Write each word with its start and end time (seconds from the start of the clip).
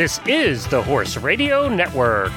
This 0.00 0.18
is 0.24 0.66
the 0.68 0.82
Horse 0.82 1.18
Radio 1.18 1.68
Network. 1.68 2.32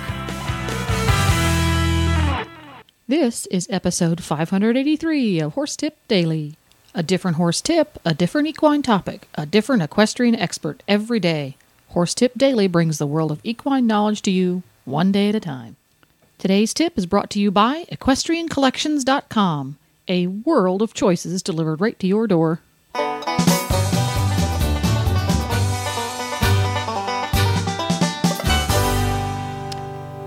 This 3.08 3.46
is 3.46 3.70
episode 3.70 4.22
583 4.22 5.40
of 5.40 5.54
Horse 5.54 5.78
Tip 5.78 5.98
Daily. 6.10 6.58
A 6.94 7.02
different 7.02 7.38
horse 7.38 7.62
tip, 7.62 8.00
a 8.04 8.14
different 8.14 8.50
equine 8.50 8.82
topic, 8.82 9.30
a 9.36 9.46
different 9.46 9.82
equestrian 9.82 10.36
expert 10.36 10.84
every 10.90 11.22
day. 11.22 11.56
Horse 11.92 12.14
Tip 12.14 12.34
Daily 12.38 12.68
brings 12.68 12.98
the 12.98 13.08
world 13.08 13.32
of 13.32 13.40
equine 13.46 13.88
knowledge 13.88 14.22
to 14.24 14.32
you 14.32 14.64
one 14.84 15.14
day 15.14 15.30
at 15.30 15.36
a 15.36 15.40
time. 15.40 15.78
Today's 16.40 16.74
tip 16.74 16.98
is 16.98 17.06
brought 17.06 17.30
to 17.30 17.40
you 17.40 17.50
by 17.50 17.86
EquestrianCollections.com, 17.90 19.78
a 20.10 20.28
world 20.28 20.82
of 20.82 20.94
choices 20.94 21.42
delivered 21.42 21.80
right 21.80 21.98
to 22.00 22.08
your 22.08 22.28
door. 22.28 22.60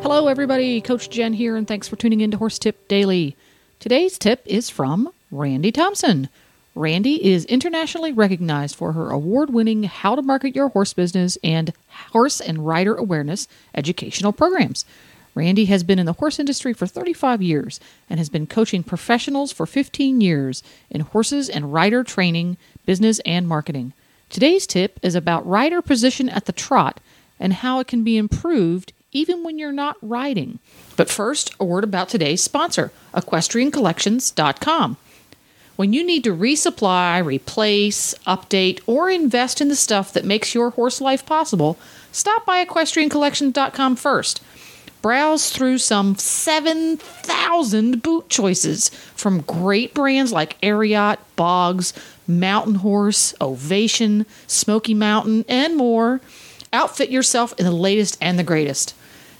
Hello, 0.09 0.29
everybody. 0.29 0.81
Coach 0.81 1.11
Jen 1.11 1.33
here, 1.33 1.57
and 1.57 1.67
thanks 1.67 1.89
for 1.89 1.97
tuning 1.97 2.21
in 2.21 2.31
to 2.31 2.37
Horse 2.37 2.61
Tip 2.61 2.87
Daily. 2.87 3.35
Today's 3.81 4.19
tip 4.19 4.41
is 4.47 4.71
from 4.71 5.11
Randi 5.33 5.73
Thompson. 5.73 6.29
Randi 6.77 7.27
is 7.27 7.45
internationally 7.47 8.13
recognized 8.13 8.77
for 8.77 8.93
her 8.93 9.11
award 9.11 9.51
winning 9.51 9.83
How 9.83 10.15
to 10.15 10.23
Market 10.23 10.55
Your 10.55 10.69
Horse 10.69 10.93
Business 10.93 11.37
and 11.43 11.73
Horse 12.13 12.41
and 12.41 12.65
Rider 12.65 12.95
Awareness 12.95 13.49
educational 13.75 14.33
programs. 14.33 14.85
Randi 15.35 15.65
has 15.65 15.83
been 15.83 15.99
in 15.99 16.07
the 16.07 16.13
horse 16.13 16.39
industry 16.39 16.73
for 16.73 16.87
35 16.87 17.43
years 17.43 17.81
and 18.09 18.21
has 18.21 18.29
been 18.29 18.47
coaching 18.47 18.85
professionals 18.85 19.51
for 19.51 19.67
15 19.67 20.21
years 20.21 20.63
in 20.89 21.01
horses 21.01 21.49
and 21.49 21.73
rider 21.73 22.05
training, 22.05 22.59
business, 22.87 23.19
and 23.27 23.49
marketing. 23.49 23.93
Today's 24.31 24.69
tip 24.69 25.01
is 25.03 25.17
about 25.17 25.45
rider 25.45 25.83
position 25.83 26.29
at 26.29 26.45
the 26.45 26.53
trot 26.53 27.01
and 27.41 27.55
how 27.55 27.81
it 27.81 27.89
can 27.89 28.05
be 28.05 28.17
improved 28.17 28.93
even 29.17 29.43
when 29.43 29.59
you're 29.59 29.73
not 29.73 29.97
riding. 30.03 30.59
But 30.95 31.09
first, 31.09 31.55
a 31.59 31.65
word 31.65 31.85
about 31.85 32.11
today's 32.11 32.43
sponsor, 32.43 32.93
equestriancollections.com. 33.15 34.99
When 35.77 35.93
you 35.93 36.05
need 36.05 36.25
to 36.25 36.37
resupply, 36.37 37.25
replace, 37.25 38.15
update, 38.27 38.81
or 38.87 39.09
invest 39.09 39.61
in 39.61 39.69
the 39.69 39.77
stuff 39.77 40.13
that 40.13 40.25
makes 40.25 40.55
your 40.55 40.71
horse 40.71 41.01
life 41.01 41.25
possible, 41.25 41.79
stop 42.13 42.45
by 42.45 42.65
equestriancollections.com 42.65 43.97
first. 43.97 44.43
Browse 45.01 45.51
through 45.51 45.79
some 45.79 46.17
7,000 46.17 48.03
boot 48.03 48.29
choices 48.29 48.89
from 49.15 49.43
great 49.43 49.95
brands 49.95 50.33
like 50.33 50.61
Ariat, 50.63 51.19
Bogs, 51.37 51.93
Mountain 52.27 52.77
Horse, 52.77 53.35
Ovation, 53.41 54.27
Smoky 54.47 54.95
Mountain, 54.95 55.45
and 55.49 55.77
more. 55.77 56.21
Outfit 56.73 57.11
yourself 57.11 57.55
in 57.59 57.65
the 57.65 57.73
latest 57.73 58.19
and 58.21 58.39
the 58.39 58.45
greatest. 58.45 58.95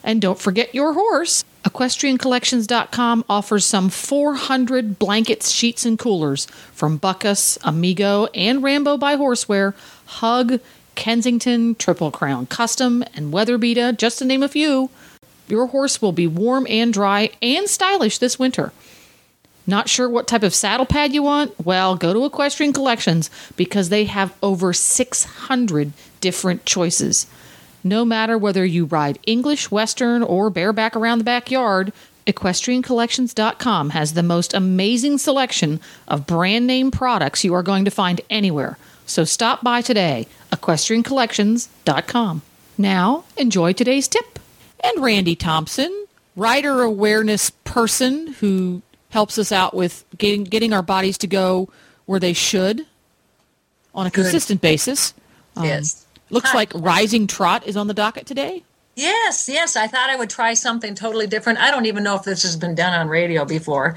And 0.07 0.23
don't 0.23 0.39
forget 0.39 0.73
your 0.73 0.93
horse. 0.93 1.45
EquestrianCollections.com 1.65 3.25
offers 3.29 3.67
some 3.67 3.89
400 3.91 5.01
blankets, 5.01 5.51
sheets, 5.51 5.85
and 5.85 5.99
coolers 5.99 6.47
from 6.73 6.97
Bucas, 6.97 7.59
Amigo, 7.65 8.27
and 8.27 8.63
Rambo 8.63 8.99
by 8.99 9.17
Horseware, 9.17 9.75
Hug, 10.07 10.61
Kensington, 10.95 11.75
Triple 11.75 12.13
Crown 12.13 12.47
Custom, 12.47 13.03
and 13.15 13.33
WeatherBeeta, 13.33 13.99
just 13.99 14.21
to 14.21 14.25
name 14.25 14.45
a 14.45 14.49
few. 14.49 14.91
Your 15.49 15.67
horse 15.67 16.01
will 16.01 16.13
be 16.13 16.29
warm 16.29 16.69
and 16.71 16.93
dry 16.93 17.31
and 17.43 17.69
stylish 17.69 18.19
this 18.19 18.39
winter. 18.39 18.73
Not 19.67 19.89
sure 19.89 20.09
what 20.09 20.29
type 20.29 20.45
of 20.45 20.55
saddle 20.55 20.87
pad 20.87 21.13
you 21.13 21.25
want? 21.25 21.53
Well, 21.67 21.97
go 21.97 22.13
to 22.13 22.25
Equestrian 22.25 22.73
Collections 22.73 23.29
because 23.57 23.89
they 23.89 24.05
have 24.05 24.33
over 24.41 24.73
600 24.73 25.93
different 26.21 26.65
choices. 26.65 27.27
No 27.87 28.05
matter 28.05 28.37
whether 28.37 28.65
you 28.65 28.85
ride 28.87 29.21
English, 29.27 29.71
Western, 29.71 30.25
or 30.25 30.51
bareback 30.51 30.97
around 30.97 31.19
the 31.19 31.25
backyard, 31.25 31.93
EquestrianCollections.com 32.27 33.91
has 33.91 34.15
the 34.15 34.25
most 34.25 34.53
amazing 34.55 35.19
selection 35.19 35.79
of 36.09 36.27
brand 36.27 36.67
name 36.67 36.91
products 36.91 37.45
you 37.45 37.55
are 37.55 37.63
going 37.63 37.85
to 37.85 37.91
find 37.93 38.21
anywhere. 38.29 38.77
So 39.07 39.23
stop 39.23 39.63
by 39.63 39.83
today, 39.83 40.27
EquestrianCollections.com. 40.51 42.43
Now, 42.77 43.25
enjoy 43.37 43.73
today's 43.73 44.09
tip. 44.09 44.41
And 44.83 45.01
Randi 45.03 45.37
Thompson, 45.37 46.07
rider 46.35 46.83
awareness 46.83 47.51
person 47.51 48.29
who 48.41 48.83
helps 49.11 49.39
us 49.39 49.53
out 49.53 49.75
with 49.75 50.05
getting, 50.19 50.43
getting 50.43 50.73
our 50.73 50.83
bodies 50.83 51.19
to 51.19 51.29
go 51.29 51.69
where 52.07 52.19
they 52.19 52.33
should 52.33 52.85
on 53.95 54.09
a 54.09 54.11
Good. 54.11 54.23
consistent 54.23 54.61
basis. 54.61 55.15
Um, 55.57 55.65
Yes. 55.67 56.06
Looks 56.31 56.51
Hi. 56.51 56.59
like 56.59 56.73
Rising 56.75 57.27
Trot 57.27 57.67
is 57.67 57.77
on 57.77 57.87
the 57.87 57.95
docket 57.95 58.27
today. 58.27 58.65
Yes, 58.95 59.49
yes. 59.49 59.77
I 59.77 59.87
thought 59.87 60.11
I 60.11 60.17
would 60.17 60.31
try 60.31 60.55
something 60.55 60.95
totally 60.95 61.27
different. 61.27 61.59
I 61.59 61.71
don't 61.71 61.87
even 61.87 62.03
know 62.03 62.17
if 62.17 62.25
this 62.25 62.43
has 62.43 62.57
been 62.57 62.75
done 62.75 62.95
on 62.95 63.09
radio 63.09 63.45
before. 63.45 63.95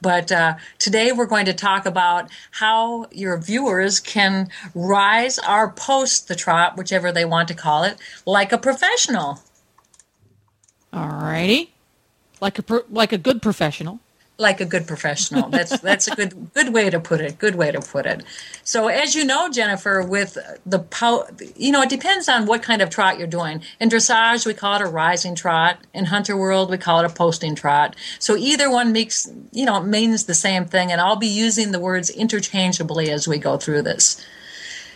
But 0.00 0.30
uh, 0.30 0.54
today 0.78 1.10
we're 1.10 1.26
going 1.26 1.46
to 1.46 1.52
talk 1.52 1.84
about 1.84 2.30
how 2.52 3.06
your 3.10 3.36
viewers 3.36 3.98
can 3.98 4.48
rise 4.74 5.38
or 5.40 5.72
post 5.72 6.28
the 6.28 6.36
trot, 6.36 6.76
whichever 6.76 7.10
they 7.10 7.24
want 7.24 7.48
to 7.48 7.54
call 7.54 7.82
it, 7.82 7.98
like 8.24 8.52
a 8.52 8.58
professional. 8.58 9.40
Alrighty. 10.92 11.70
Like 12.40 12.58
a 12.60 12.62
pro- 12.62 12.84
like 12.88 13.12
a 13.12 13.18
good 13.18 13.42
professional. 13.42 13.98
Like 14.38 14.60
a 14.60 14.64
good 14.64 14.86
professional. 14.86 15.48
That's 15.50 15.78
that's 15.80 16.06
a 16.06 16.14
good 16.14 16.52
good 16.54 16.72
way 16.72 16.90
to 16.90 17.00
put 17.00 17.20
it. 17.20 17.38
Good 17.38 17.56
way 17.56 17.72
to 17.72 17.80
put 17.80 18.06
it. 18.06 18.22
So 18.62 18.86
as 18.86 19.14
you 19.14 19.24
know, 19.24 19.50
Jennifer, 19.50 20.00
with 20.02 20.38
the 20.64 20.78
pow, 20.78 21.26
you 21.56 21.72
know, 21.72 21.82
it 21.82 21.88
depends 21.88 22.28
on 22.28 22.46
what 22.46 22.62
kind 22.62 22.80
of 22.80 22.88
trot 22.88 23.18
you're 23.18 23.26
doing. 23.26 23.62
In 23.80 23.88
dressage, 23.88 24.46
we 24.46 24.54
call 24.54 24.76
it 24.76 24.82
a 24.82 24.86
rising 24.86 25.34
trot. 25.34 25.78
In 25.92 26.04
hunter 26.06 26.36
world, 26.36 26.70
we 26.70 26.78
call 26.78 27.00
it 27.00 27.10
a 27.10 27.12
posting 27.12 27.56
trot. 27.56 27.96
So 28.20 28.36
either 28.36 28.70
one 28.70 28.92
makes 28.92 29.28
you 29.52 29.64
know 29.64 29.82
means 29.82 30.24
the 30.24 30.34
same 30.34 30.64
thing, 30.64 30.92
and 30.92 31.00
I'll 31.00 31.16
be 31.16 31.26
using 31.26 31.72
the 31.72 31.80
words 31.80 32.08
interchangeably 32.08 33.10
as 33.10 33.26
we 33.26 33.38
go 33.38 33.56
through 33.56 33.82
this. 33.82 34.24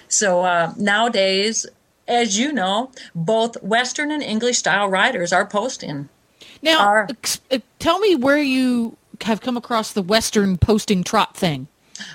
So 0.06 0.42
uh, 0.42 0.72
nowadays, 0.76 1.66
as 2.06 2.38
you 2.38 2.52
know, 2.52 2.92
both 3.14 3.60
Western 3.62 4.12
and 4.12 4.22
English 4.22 4.58
style 4.58 4.88
riders 4.88 5.32
are 5.32 5.46
posting. 5.46 6.08
Now, 6.62 6.86
Are- 6.86 7.06
ex- 7.10 7.40
uh, 7.50 7.58
tell 7.80 7.98
me 7.98 8.14
where 8.14 8.38
you 8.38 8.96
have 9.24 9.40
come 9.40 9.56
across 9.56 9.92
the 9.92 10.02
Western 10.02 10.58
posting 10.58 11.02
trot 11.04 11.36
thing. 11.36 11.68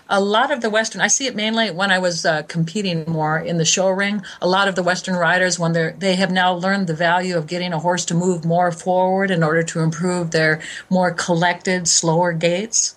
a 0.10 0.20
lot 0.20 0.52
of 0.52 0.60
the 0.62 0.70
western 0.70 1.02
i 1.02 1.08
see 1.08 1.28
it 1.28 1.36
mainly 1.36 1.70
when 1.72 1.92
i 1.92 2.00
was 2.00 2.26
uh, 2.26 2.42
competing 2.44 3.06
more 3.08 3.38
in 3.38 3.58
the 3.58 3.64
show 3.64 3.88
ring 3.90 4.22
a 4.42 4.48
lot 4.48 4.68
of 4.68 4.76
the 4.76 4.84
western 4.84 5.16
riders 5.16 5.60
when 5.60 5.72
they're 5.72 5.94
they 6.00 6.16
have 6.16 6.32
now 6.32 6.52
learned 6.54 6.88
the 6.88 6.96
value 6.96 7.38
of 7.38 7.48
getting 7.48 7.72
a 7.74 7.80
horse 7.80 8.04
to 8.04 8.14
move 8.14 8.44
more 8.44 8.72
forward 8.72 9.30
in 9.32 9.44
order 9.44 9.64
to 9.64 9.80
improve 9.80 10.32
their 10.32 10.60
more 10.90 11.12
collected 11.14 11.88
slower 11.88 12.34
gaits 12.34 12.96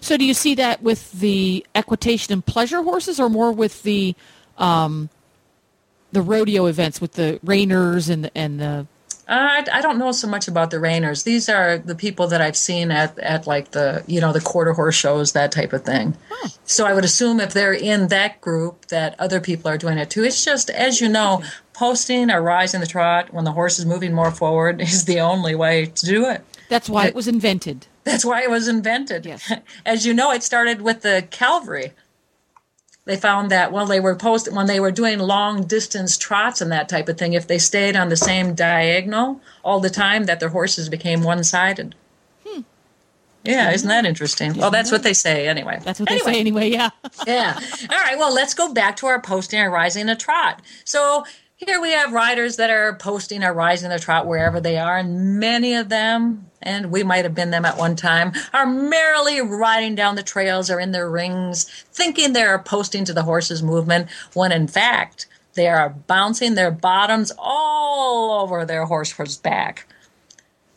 So, 0.00 0.16
do 0.16 0.24
you 0.24 0.34
see 0.34 0.54
that 0.56 0.82
with 0.82 1.12
the 1.12 1.64
equitation 1.74 2.32
and 2.32 2.44
pleasure 2.44 2.82
horses, 2.82 3.18
or 3.20 3.28
more 3.28 3.52
with 3.52 3.82
the 3.82 4.14
um, 4.58 5.08
the 6.12 6.22
rodeo 6.22 6.66
events 6.66 7.00
with 7.00 7.12
the 7.12 7.38
reiners 7.44 8.10
and 8.10 8.24
the, 8.24 8.30
and 8.36 8.60
the 8.60 8.86
Uh, 9.30 9.62
I, 9.62 9.78
I 9.78 9.80
don't 9.80 9.98
know 9.98 10.10
so 10.10 10.26
much 10.26 10.48
about 10.48 10.72
the 10.72 10.78
reiners. 10.78 11.22
These 11.22 11.48
are 11.48 11.78
the 11.78 11.94
people 11.94 12.26
that 12.26 12.40
I've 12.40 12.56
seen 12.56 12.90
at, 12.90 13.16
at 13.20 13.46
like 13.46 13.70
the 13.70 14.02
you 14.08 14.20
know 14.20 14.32
the 14.32 14.40
quarter 14.40 14.72
horse 14.72 14.96
shows 14.96 15.32
that 15.32 15.52
type 15.52 15.72
of 15.72 15.84
thing. 15.84 16.16
So 16.64 16.84
I 16.84 16.94
would 16.94 17.04
assume 17.04 17.38
if 17.38 17.52
they're 17.52 17.72
in 17.72 18.08
that 18.08 18.40
group 18.40 18.86
that 18.86 19.14
other 19.20 19.40
people 19.40 19.70
are 19.70 19.78
doing 19.78 19.98
it 19.98 20.10
too. 20.10 20.24
It's 20.24 20.44
just 20.44 20.68
as 20.68 21.00
you 21.00 21.08
know, 21.08 21.44
posting 21.74 22.28
or 22.28 22.42
rising 22.42 22.80
the 22.80 22.88
trot 22.88 23.32
when 23.32 23.44
the 23.44 23.52
horse 23.52 23.78
is 23.78 23.86
moving 23.86 24.12
more 24.12 24.32
forward 24.32 24.80
is 24.90 25.04
the 25.04 25.20
only 25.20 25.54
way 25.54 25.86
to 25.86 26.06
do 26.06 26.28
it. 26.28 26.44
that's 26.68 26.88
why 26.88 27.06
it 27.06 27.14
was 27.14 27.28
invented. 27.28 27.86
That's 28.02 28.24
why 28.24 28.42
it 28.42 28.50
was 28.50 28.66
invented. 28.66 29.26
Yes. 29.26 29.52
As 29.86 30.04
you 30.06 30.12
know, 30.12 30.32
it 30.32 30.42
started 30.42 30.82
with 30.82 31.02
the 31.02 31.24
cavalry. 31.30 31.92
They 33.10 33.16
found 33.16 33.50
that 33.50 33.72
while 33.72 33.86
they 33.86 33.98
were 33.98 34.14
post 34.14 34.52
when 34.52 34.68
they 34.68 34.78
were 34.78 34.92
doing 34.92 35.18
long 35.18 35.64
distance 35.66 36.16
trots 36.16 36.60
and 36.60 36.70
that 36.70 36.88
type 36.88 37.08
of 37.08 37.18
thing, 37.18 37.32
if 37.32 37.48
they 37.48 37.58
stayed 37.58 37.96
on 37.96 38.08
the 38.08 38.16
same 38.16 38.54
diagonal 38.54 39.40
all 39.64 39.80
the 39.80 39.90
time, 39.90 40.26
that 40.26 40.38
their 40.38 40.50
horses 40.50 40.88
became 40.88 41.24
one 41.24 41.42
sided. 41.42 41.96
Hmm. 42.46 42.60
Yeah, 43.44 43.66
hmm. 43.66 43.74
isn't 43.74 43.88
that 43.88 44.06
interesting? 44.06 44.54
Well, 44.54 44.70
that's 44.70 44.92
what 44.92 45.02
they 45.02 45.12
say 45.12 45.48
anyway. 45.48 45.80
That's 45.82 45.98
what 45.98 46.08
Anyway. 46.08 46.24
they 46.24 46.32
say 46.34 46.38
anyway. 46.40 46.68
Yeah. 46.68 46.90
Yeah. 47.26 47.58
All 47.90 47.98
right. 47.98 48.16
Well, 48.16 48.32
let's 48.32 48.54
go 48.54 48.72
back 48.72 48.94
to 48.98 49.06
our 49.08 49.20
posting 49.20 49.58
or 49.60 49.72
rising 49.72 50.08
a 50.08 50.14
trot. 50.14 50.62
So 50.84 51.24
here 51.56 51.80
we 51.80 51.90
have 51.90 52.12
riders 52.12 52.58
that 52.58 52.70
are 52.70 52.94
posting 52.94 53.42
or 53.42 53.52
rising 53.52 53.90
a 53.90 53.98
trot 53.98 54.24
wherever 54.24 54.60
they 54.60 54.78
are, 54.78 54.98
and 54.98 55.40
many 55.40 55.74
of 55.74 55.88
them, 55.88 56.46
and 56.62 56.90
we 56.90 57.02
might 57.02 57.24
have 57.24 57.34
been 57.34 57.50
them 57.50 57.64
at 57.64 57.78
one 57.78 57.96
time, 57.96 58.32
are 58.52 58.66
merrily 58.66 59.40
riding 59.40 59.94
down 59.94 60.16
the 60.16 60.22
trails 60.22 60.70
or 60.70 60.78
in 60.78 60.92
their 60.92 61.10
rings, 61.10 61.64
thinking 61.92 62.32
they're 62.32 62.58
posting 62.58 63.04
to 63.04 63.12
the 63.12 63.22
horse's 63.22 63.62
movement, 63.62 64.08
when 64.34 64.52
in 64.52 64.68
fact 64.68 65.26
they 65.54 65.66
are 65.66 65.90
bouncing 65.90 66.54
their 66.54 66.70
bottoms 66.70 67.32
all 67.38 68.42
over 68.42 68.64
their 68.64 68.86
horse's 68.86 69.36
back. 69.36 69.86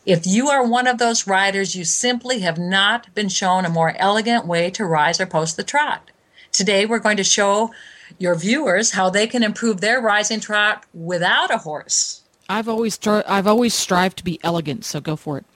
If 0.06 0.26
you 0.26 0.48
are 0.48 0.66
one 0.66 0.86
of 0.86 0.98
those 0.98 1.26
riders, 1.26 1.74
you 1.74 1.84
simply 1.84 2.40
have 2.40 2.58
not 2.58 3.14
been 3.14 3.28
shown 3.30 3.64
a 3.64 3.70
more 3.70 3.94
elegant 3.96 4.46
way 4.46 4.70
to 4.70 4.84
rise 4.84 5.18
or 5.20 5.26
post 5.26 5.56
the 5.56 5.64
trot. 5.64 6.10
Today, 6.52 6.84
we're 6.84 6.98
going 6.98 7.16
to 7.16 7.24
show 7.24 7.72
your 8.18 8.34
viewers 8.34 8.92
how 8.92 9.08
they 9.08 9.26
can 9.26 9.42
improve 9.42 9.80
their 9.80 10.00
rising 10.00 10.40
trot 10.40 10.84
without 10.92 11.50
a 11.50 11.58
horse. 11.58 12.22
I've 12.48 12.68
always 12.68 12.98
tr- 12.98 13.22
I've 13.26 13.46
always 13.46 13.72
strived 13.72 14.18
to 14.18 14.24
be 14.24 14.38
elegant, 14.42 14.84
so 14.84 15.00
go 15.00 15.16
for 15.16 15.38
it. 15.38 15.46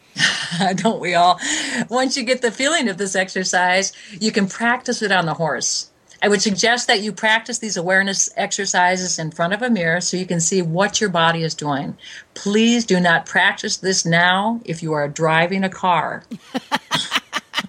Don't 0.77 1.01
we 1.01 1.15
all? 1.15 1.41
Once 1.89 2.17
you 2.17 2.25
get 2.25 2.43
the 2.43 2.51
feeling 2.51 2.89
of 2.89 2.99
this 2.99 3.15
exercise, 3.17 3.93
you 4.21 4.33
can 4.33 4.47
practice 4.47 5.03
it 5.03 5.13
on 5.13 5.27
the 5.27 5.35
horse. 5.35 5.91
I 6.21 6.29
would 6.29 6.43
suggest 6.43 6.89
that 6.89 7.01
you 7.01 7.13
practice 7.13 7.59
these 7.59 7.77
awareness 7.77 8.29
exercises 8.37 9.19
in 9.21 9.31
front 9.31 9.53
of 9.53 9.63
a 9.63 9.71
mirror 9.71 10.01
so 10.01 10.17
you 10.17 10.27
can 10.27 10.41
see 10.41 10.63
what 10.63 11.01
your 11.01 11.11
body 11.11 11.45
is 11.45 11.55
doing. 11.55 11.97
Please 12.35 12.85
do 12.85 12.99
not 12.99 13.27
practice 13.27 13.77
this 13.77 14.05
now 14.05 14.61
if 14.65 14.83
you 14.83 14.93
are 14.95 15.07
driving 15.07 15.63
a 15.63 15.69
car. 15.69 16.25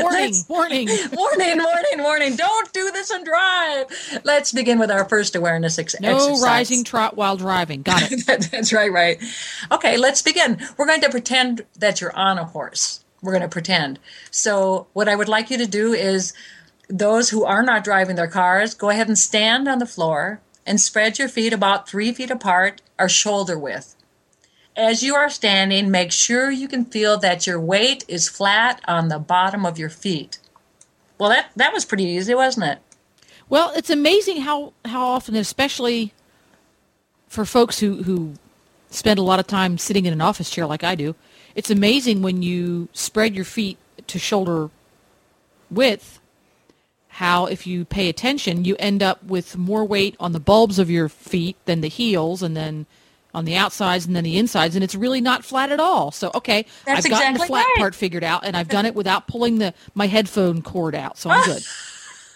Warning, 0.00 0.34
warning. 0.48 0.88
warning, 1.12 1.58
warning, 1.58 1.98
warning. 1.98 2.36
Don't 2.36 2.72
do 2.72 2.90
this 2.90 3.10
and 3.10 3.24
drive. 3.24 4.20
Let's 4.24 4.52
begin 4.52 4.78
with 4.78 4.90
our 4.90 5.04
first 5.04 5.34
awareness 5.36 5.78
ex- 5.78 5.98
No 6.00 6.14
exercise. 6.16 6.42
rising 6.42 6.84
trot 6.84 7.16
while 7.16 7.36
driving. 7.36 7.82
Got 7.82 8.10
it. 8.12 8.26
That's 8.50 8.72
right, 8.72 8.92
right. 8.92 9.18
Okay, 9.70 9.96
let's 9.96 10.22
begin. 10.22 10.58
We're 10.76 10.86
going 10.86 11.00
to 11.00 11.10
pretend 11.10 11.64
that 11.78 12.00
you're 12.00 12.14
on 12.16 12.38
a 12.38 12.44
horse. 12.44 13.04
We're 13.22 13.32
going 13.32 13.42
to 13.42 13.48
pretend. 13.48 13.98
So, 14.30 14.88
what 14.92 15.08
I 15.08 15.14
would 15.16 15.28
like 15.28 15.50
you 15.50 15.58
to 15.58 15.66
do 15.66 15.92
is 15.92 16.32
those 16.88 17.30
who 17.30 17.44
are 17.44 17.62
not 17.62 17.84
driving 17.84 18.16
their 18.16 18.26
cars, 18.28 18.74
go 18.74 18.90
ahead 18.90 19.08
and 19.08 19.18
stand 19.18 19.68
on 19.68 19.78
the 19.78 19.86
floor 19.86 20.40
and 20.66 20.80
spread 20.80 21.18
your 21.18 21.28
feet 21.28 21.52
about 21.52 21.88
three 21.88 22.12
feet 22.12 22.30
apart 22.30 22.82
or 22.98 23.08
shoulder 23.08 23.58
width. 23.58 23.96
As 24.76 25.02
you 25.02 25.14
are 25.14 25.28
standing, 25.28 25.90
make 25.90 26.12
sure 26.12 26.50
you 26.50 26.66
can 26.66 26.84
feel 26.84 27.18
that 27.18 27.46
your 27.46 27.60
weight 27.60 28.04
is 28.08 28.28
flat 28.28 28.80
on 28.88 29.08
the 29.08 29.18
bottom 29.18 29.66
of 29.66 29.78
your 29.78 29.90
feet. 29.90 30.38
Well, 31.18 31.28
that, 31.28 31.50
that 31.56 31.72
was 31.72 31.84
pretty 31.84 32.04
easy, 32.04 32.34
wasn't 32.34 32.66
it? 32.66 32.78
Well, 33.48 33.72
it's 33.76 33.90
amazing 33.90 34.40
how 34.42 34.72
how 34.86 35.04
often, 35.04 35.36
especially 35.36 36.14
for 37.28 37.44
folks 37.44 37.80
who 37.80 38.02
who 38.02 38.34
spend 38.90 39.18
a 39.18 39.22
lot 39.22 39.40
of 39.40 39.46
time 39.46 39.76
sitting 39.76 40.06
in 40.06 40.12
an 40.14 40.22
office 40.22 40.48
chair 40.48 40.64
like 40.64 40.82
I 40.82 40.94
do, 40.94 41.14
it's 41.54 41.70
amazing 41.70 42.22
when 42.22 42.42
you 42.42 42.88
spread 42.94 43.34
your 43.34 43.44
feet 43.44 43.76
to 44.06 44.18
shoulder 44.18 44.70
width 45.70 46.18
how 47.08 47.44
if 47.44 47.66
you 47.66 47.84
pay 47.84 48.08
attention 48.08 48.64
you 48.64 48.74
end 48.78 49.02
up 49.02 49.22
with 49.22 49.56
more 49.56 49.84
weight 49.84 50.16
on 50.18 50.32
the 50.32 50.40
bulbs 50.40 50.78
of 50.78 50.90
your 50.90 51.08
feet 51.08 51.56
than 51.66 51.82
the 51.82 51.88
heels 51.88 52.42
and 52.42 52.56
then 52.56 52.86
on 53.34 53.44
the 53.44 53.56
outsides 53.56 54.06
and 54.06 54.14
then 54.14 54.24
the 54.24 54.38
insides 54.38 54.74
and 54.74 54.84
it's 54.84 54.94
really 54.94 55.20
not 55.20 55.44
flat 55.44 55.70
at 55.70 55.80
all 55.80 56.10
so 56.10 56.30
okay 56.34 56.66
That's 56.84 57.06
i've 57.06 57.10
gotten 57.10 57.34
the 57.34 57.46
flat 57.46 57.66
right. 57.66 57.76
part 57.78 57.94
figured 57.94 58.24
out 58.24 58.44
and 58.44 58.56
i've 58.56 58.68
done 58.68 58.86
it 58.86 58.94
without 58.94 59.26
pulling 59.26 59.58
the 59.58 59.74
my 59.94 60.06
headphone 60.06 60.62
cord 60.62 60.94
out 60.94 61.18
so 61.18 61.30
i'm 61.30 61.44
good 61.46 61.62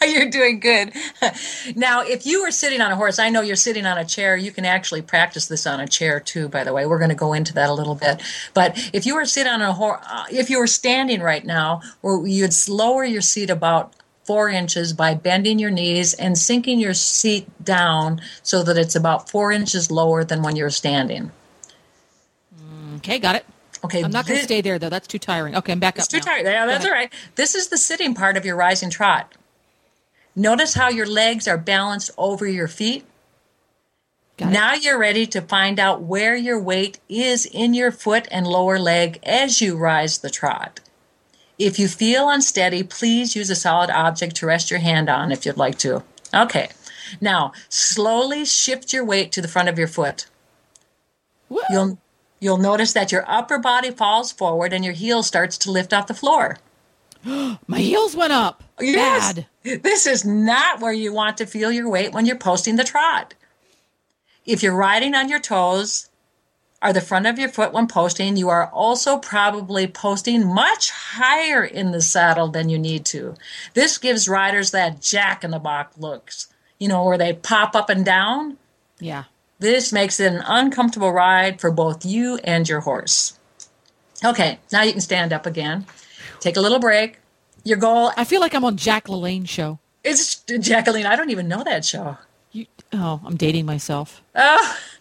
You're 0.06 0.30
doing 0.30 0.60
good. 0.60 0.92
now, 1.76 2.02
if 2.02 2.26
you 2.26 2.42
were 2.42 2.50
sitting 2.50 2.80
on 2.80 2.92
a 2.92 2.96
horse, 2.96 3.18
I 3.18 3.30
know 3.30 3.40
you're 3.40 3.56
sitting 3.56 3.86
on 3.86 3.98
a 3.98 4.04
chair. 4.04 4.36
You 4.36 4.52
can 4.52 4.64
actually 4.64 5.02
practice 5.02 5.46
this 5.46 5.66
on 5.66 5.80
a 5.80 5.86
chair 5.86 6.20
too. 6.20 6.48
By 6.48 6.64
the 6.64 6.72
way, 6.72 6.86
we're 6.86 6.98
going 6.98 7.10
to 7.10 7.16
go 7.16 7.32
into 7.32 7.54
that 7.54 7.70
a 7.70 7.72
little 7.72 7.94
bit. 7.94 8.22
But 8.52 8.90
if 8.92 9.06
you 9.06 9.14
were 9.14 9.24
sitting 9.24 9.52
on 9.52 9.62
a 9.62 9.72
horse, 9.72 10.04
uh, 10.08 10.24
if 10.30 10.50
you 10.50 10.58
were 10.58 10.66
standing 10.66 11.20
right 11.20 11.44
now, 11.44 11.80
where 12.02 12.26
you'd 12.26 12.52
lower 12.68 13.04
your 13.04 13.22
seat 13.22 13.50
about 13.50 13.94
four 14.26 14.48
inches 14.48 14.92
by 14.92 15.14
bending 15.14 15.58
your 15.58 15.70
knees 15.70 16.14
and 16.14 16.36
sinking 16.36 16.80
your 16.80 16.94
seat 16.94 17.46
down 17.64 18.20
so 18.42 18.62
that 18.62 18.76
it's 18.76 18.94
about 18.96 19.30
four 19.30 19.52
inches 19.52 19.90
lower 19.90 20.24
than 20.24 20.42
when 20.42 20.56
you're 20.56 20.70
standing. 20.70 21.30
okay 22.96 23.18
got 23.18 23.34
it 23.36 23.46
Okay, 23.84 24.02
i'm 24.02 24.10
not 24.10 24.26
going 24.26 24.38
to 24.38 24.44
stay 24.44 24.60
there 24.62 24.78
though 24.78 24.88
that's 24.88 25.06
too 25.06 25.18
tiring 25.18 25.54
okay 25.54 25.70
i'm 25.72 25.78
back 25.78 25.96
It's 25.96 26.06
up 26.06 26.10
too 26.10 26.18
now. 26.18 26.32
tired. 26.32 26.46
Yeah, 26.46 26.66
that's 26.66 26.84
all 26.84 26.90
right. 26.90 27.12
This 27.36 27.54
is 27.54 27.68
the 27.68 27.76
sitting 27.78 28.14
part 28.14 28.36
of 28.36 28.44
your 28.44 28.56
rising 28.56 28.90
trot. 28.90 29.32
Notice 30.34 30.74
how 30.74 30.88
your 30.88 31.06
legs 31.06 31.46
are 31.46 31.58
balanced 31.58 32.10
over 32.18 32.46
your 32.48 32.68
feet. 32.68 33.04
Got 34.38 34.48
it. 34.48 34.52
now 34.52 34.74
you're 34.74 34.98
ready 34.98 35.26
to 35.26 35.40
find 35.42 35.78
out 35.78 36.02
where 36.02 36.34
your 36.34 36.60
weight 36.60 36.98
is 37.08 37.46
in 37.46 37.74
your 37.74 37.92
foot 37.92 38.26
and 38.30 38.46
lower 38.46 38.78
leg 38.78 39.18
as 39.22 39.60
you 39.60 39.76
rise 39.76 40.18
the 40.18 40.30
trot. 40.30 40.80
If 41.58 41.78
you 41.78 41.88
feel 41.88 42.28
unsteady, 42.28 42.82
please 42.82 43.34
use 43.34 43.48
a 43.50 43.54
solid 43.56 43.90
object 43.90 44.36
to 44.36 44.46
rest 44.46 44.70
your 44.70 44.80
hand 44.80 45.08
on 45.08 45.32
if 45.32 45.46
you'd 45.46 45.56
like 45.56 45.78
to. 45.78 46.02
Okay. 46.34 46.68
Now, 47.20 47.52
slowly 47.68 48.44
shift 48.44 48.92
your 48.92 49.04
weight 49.04 49.32
to 49.32 49.40
the 49.40 49.48
front 49.48 49.68
of 49.68 49.78
your 49.78 49.88
foot. 49.88 50.26
You'll 51.70 51.98
you'll 52.40 52.58
notice 52.58 52.92
that 52.92 53.12
your 53.12 53.24
upper 53.26 53.58
body 53.58 53.90
falls 53.90 54.32
forward 54.32 54.72
and 54.72 54.84
your 54.84 54.92
heel 54.94 55.22
starts 55.22 55.56
to 55.58 55.70
lift 55.70 55.92
off 55.94 56.08
the 56.08 56.14
floor. 56.14 56.58
my 57.24 57.78
heels 57.78 58.14
went 58.14 58.32
up 58.32 58.62
Yes. 58.80 59.34
bad 59.34 59.46
This 59.82 60.06
is 60.06 60.24
not 60.24 60.80
where 60.80 60.92
you 60.92 61.12
want 61.12 61.38
to 61.38 61.46
feel 61.46 61.72
your 61.72 61.88
weight 61.88 62.12
when 62.12 62.26
you're 62.26 62.36
posting 62.36 62.76
the 62.76 62.84
trot. 62.84 63.34
If 64.44 64.62
you're 64.62 64.76
riding 64.76 65.14
on 65.14 65.28
your 65.28 65.40
toes 65.40 66.08
or 66.82 66.92
the 66.92 67.00
front 67.00 67.26
of 67.26 67.38
your 67.38 67.48
foot 67.48 67.72
when 67.72 67.86
posting, 67.86 68.36
you 68.36 68.48
are 68.48 68.68
also 68.68 69.18
probably 69.18 69.86
posting 69.86 70.46
much 70.46 70.90
higher 70.90 71.64
in 71.64 71.90
the 71.90 72.02
saddle 72.02 72.48
than 72.48 72.68
you 72.68 72.78
need 72.78 73.04
to. 73.06 73.34
This 73.74 73.98
gives 73.98 74.28
riders 74.28 74.70
that 74.70 75.00
jack 75.00 75.42
in 75.42 75.50
the 75.50 75.58
box 75.58 75.96
looks, 75.98 76.48
you 76.78 76.88
know, 76.88 77.04
where 77.04 77.18
they 77.18 77.32
pop 77.32 77.74
up 77.74 77.88
and 77.88 78.04
down. 78.04 78.58
yeah 78.98 79.24
This 79.58 79.92
makes 79.92 80.20
it 80.20 80.32
an 80.32 80.42
uncomfortable 80.46 81.12
ride 81.12 81.60
for 81.60 81.70
both 81.70 82.04
you 82.04 82.38
and 82.44 82.68
your 82.68 82.80
horse. 82.80 83.38
Okay, 84.24 84.58
now 84.72 84.82
you 84.82 84.92
can 84.92 85.00
stand 85.00 85.32
up 85.32 85.46
again. 85.46 85.86
Take 86.40 86.56
a 86.56 86.60
little 86.60 86.78
break. 86.78 87.18
Your 87.64 87.78
goal 87.78 88.12
i 88.16 88.22
feel 88.22 88.40
like 88.40 88.54
i'm 88.54 88.64
on 88.64 88.76
jack 88.76 89.06
lalanne 89.06 89.48
show 89.48 89.80
is 90.06 90.36
Jacqueline. 90.60 91.04
I 91.04 91.16
don't 91.16 91.30
even 91.30 91.48
know 91.48 91.64
that 91.64 91.84
show. 91.84 92.16
Oh 92.96 93.20
i'm 93.24 93.36
dating 93.36 93.66
myself 93.66 94.22
Oh, 94.38 94.78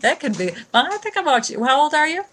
that 0.00 0.18
could 0.20 0.36
be. 0.36 0.50
Well, 0.72 0.86
I 0.92 0.98
think 0.98 1.16
about 1.16 1.48
you. 1.48 1.64
How 1.64 1.80
old 1.80 1.94
are 1.94 2.06
you? 2.06 2.24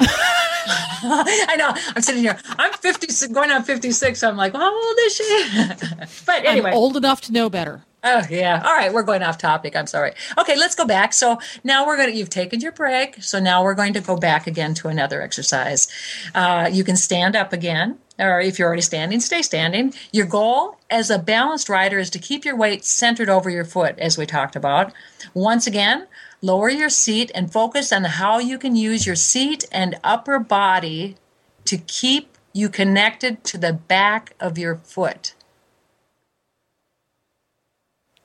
I 1.02 1.56
know. 1.56 1.72
I'm 1.94 2.02
sitting 2.02 2.22
here. 2.22 2.38
I'm 2.58 2.72
56, 2.72 3.32
going 3.32 3.50
on 3.50 3.64
56. 3.64 4.22
I'm 4.22 4.36
like, 4.36 4.54
well, 4.54 4.62
how 4.62 4.74
old 4.74 4.96
is 5.00 5.16
she? 5.16 6.22
but 6.26 6.44
anyway. 6.44 6.70
i'm 6.70 6.76
old 6.76 6.96
enough 6.96 7.22
to 7.22 7.32
know 7.32 7.48
better 7.48 7.82
Oh 8.02 8.22
yeah. 8.30 8.62
All 8.64 8.72
right, 8.72 8.92
we're 8.92 9.02
going 9.02 9.22
off 9.22 9.36
topic. 9.36 9.76
I'm 9.76 9.86
sorry. 9.86 10.12
Okay, 10.38 10.56
let's 10.56 10.74
go 10.74 10.86
back. 10.86 11.12
So 11.12 11.38
now 11.64 11.86
we're 11.86 11.96
going 11.96 12.10
to. 12.10 12.16
You've 12.16 12.30
taken 12.30 12.60
your 12.60 12.72
break. 12.72 13.22
So 13.22 13.38
now 13.38 13.62
we're 13.62 13.74
going 13.74 13.92
to 13.92 14.00
go 14.00 14.16
back 14.16 14.46
again 14.46 14.72
to 14.74 14.88
another 14.88 15.20
exercise. 15.20 15.86
Uh, 16.34 16.70
you 16.72 16.82
can 16.82 16.96
stand 16.96 17.36
up 17.36 17.52
again, 17.52 17.98
or 18.18 18.40
if 18.40 18.58
you're 18.58 18.68
already 18.68 18.82
standing, 18.82 19.20
stay 19.20 19.42
standing. 19.42 19.92
Your 20.12 20.26
goal 20.26 20.78
as 20.88 21.10
a 21.10 21.18
balanced 21.18 21.68
rider 21.68 21.98
is 21.98 22.08
to 22.10 22.18
keep 22.18 22.44
your 22.44 22.56
weight 22.56 22.86
centered 22.86 23.28
over 23.28 23.50
your 23.50 23.66
foot, 23.66 23.98
as 23.98 24.16
we 24.16 24.24
talked 24.24 24.56
about. 24.56 24.94
Once 25.34 25.66
again, 25.66 26.06
lower 26.42 26.68
your 26.68 26.88
seat 26.88 27.30
and 27.34 27.52
focus 27.52 27.92
on 27.92 28.04
how 28.04 28.38
you 28.38 28.58
can 28.58 28.76
use 28.76 29.06
your 29.06 29.16
seat 29.16 29.64
and 29.72 29.98
upper 30.02 30.38
body 30.38 31.16
to 31.64 31.78
keep 31.78 32.36
you 32.52 32.68
connected 32.68 33.44
to 33.44 33.58
the 33.58 33.72
back 33.72 34.34
of 34.40 34.58
your 34.58 34.76
foot. 34.76 35.34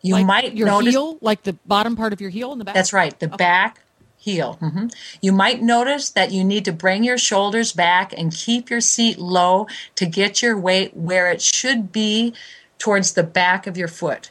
You 0.02 0.14
like 0.14 0.26
might 0.26 0.54
your 0.54 0.68
notice 0.68 0.94
heel 0.94 1.18
like 1.22 1.44
the 1.44 1.54
bottom 1.66 1.96
part 1.96 2.14
of 2.14 2.22
your 2.22 2.30
heel 2.30 2.52
in 2.54 2.60
the 2.60 2.66
back 2.66 2.76
that's 2.76 2.94
right, 2.94 3.20
the 3.20 3.28
back 3.28 3.82
heel. 4.18 4.54
hmm 4.54 4.88
You 5.22 5.32
might 5.32 5.62
notice 5.62 6.10
that 6.12 6.32
you 6.32 6.44
need 6.44 6.66
to 6.66 6.72
bring 6.72 7.04
your 7.04 7.18
shoulders 7.18 7.74
back 7.74 8.14
and 8.16 8.32
keep 8.32 8.70
your 8.70 8.82
seat 8.82 9.18
low 9.18 9.68
to 9.96 10.06
get 10.06 10.42
your 10.42 10.58
weight 10.58 10.96
where 10.96 11.32
it 11.32 11.42
should 11.42 11.92
be 11.92 12.34
towards 12.78 13.14
the 13.14 13.24
back 13.24 13.66
of 13.68 13.78
your 13.78 13.88
foot. 13.88 14.30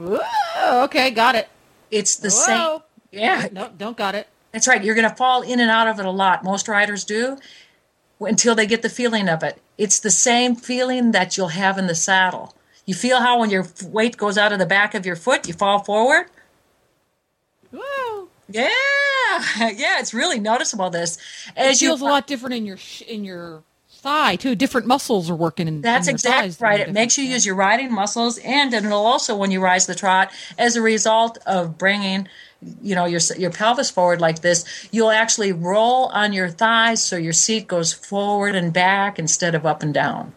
Whoa, 0.00 0.84
okay 0.84 1.10
got 1.10 1.34
it 1.34 1.48
It's 1.90 2.16
the 2.16 2.30
same. 2.30 2.78
Yeah, 3.10 3.48
no 3.52 3.70
don't 3.76 3.96
got 3.96 4.14
it 4.14 4.28
that's 4.52 4.66
right. 4.66 4.82
You're 4.82 4.94
going 4.94 5.08
to 5.08 5.14
fall 5.14 5.42
in 5.42 5.60
and 5.60 5.70
out 5.70 5.88
of 5.88 5.98
it 5.98 6.06
a 6.06 6.10
lot. 6.10 6.42
Most 6.42 6.68
riders 6.68 7.04
do 7.04 7.38
until 8.20 8.54
they 8.54 8.66
get 8.66 8.82
the 8.82 8.88
feeling 8.88 9.28
of 9.28 9.42
it. 9.42 9.60
It's 9.78 10.00
the 10.00 10.10
same 10.10 10.56
feeling 10.56 11.12
that 11.12 11.36
you'll 11.36 11.48
have 11.48 11.78
in 11.78 11.86
the 11.86 11.94
saddle. 11.94 12.54
You 12.84 12.94
feel 12.94 13.20
how 13.20 13.40
when 13.40 13.50
your 13.50 13.66
weight 13.84 14.16
goes 14.16 14.36
out 14.36 14.52
of 14.52 14.58
the 14.58 14.66
back 14.66 14.94
of 14.94 15.06
your 15.06 15.16
foot, 15.16 15.46
you 15.46 15.54
fall 15.54 15.84
forward? 15.84 16.26
Whoa. 17.72 18.28
Yeah, 18.48 18.68
yeah, 19.58 20.00
it's 20.00 20.12
really 20.12 20.40
noticeable. 20.40 20.90
This 20.90 21.16
it 21.48 21.52
as 21.56 21.80
you 21.80 21.88
feels 21.88 22.00
a 22.00 22.04
lot 22.04 22.26
different 22.26 22.56
in 22.56 22.66
your 22.66 22.78
in 23.06 23.22
your 23.22 23.62
thigh 24.00 24.36
too 24.36 24.54
different 24.54 24.86
muscles 24.86 25.30
are 25.30 25.36
working 25.36 25.68
in 25.68 25.80
That's 25.80 26.08
in 26.08 26.14
exactly 26.14 26.54
right. 26.60 26.80
It 26.80 26.92
makes 26.92 27.16
you 27.16 27.24
use 27.24 27.46
your 27.46 27.54
riding 27.54 27.92
muscles, 27.92 28.38
and 28.38 28.72
it'll 28.74 29.06
also, 29.06 29.36
when 29.36 29.50
you 29.50 29.60
rise 29.60 29.86
the 29.86 29.94
trot, 29.94 30.32
as 30.58 30.76
a 30.76 30.82
result 30.82 31.38
of 31.46 31.78
bringing, 31.78 32.28
you 32.82 32.94
know, 32.94 33.04
your 33.04 33.20
your 33.38 33.50
pelvis 33.50 33.90
forward 33.90 34.20
like 34.20 34.40
this, 34.40 34.88
you'll 34.90 35.10
actually 35.10 35.52
roll 35.52 36.06
on 36.06 36.32
your 36.32 36.48
thighs, 36.48 37.02
so 37.02 37.16
your 37.16 37.32
seat 37.32 37.68
goes 37.68 37.92
forward 37.92 38.54
and 38.54 38.72
back 38.72 39.18
instead 39.18 39.54
of 39.54 39.64
up 39.66 39.82
and 39.82 39.94
down. 39.94 40.32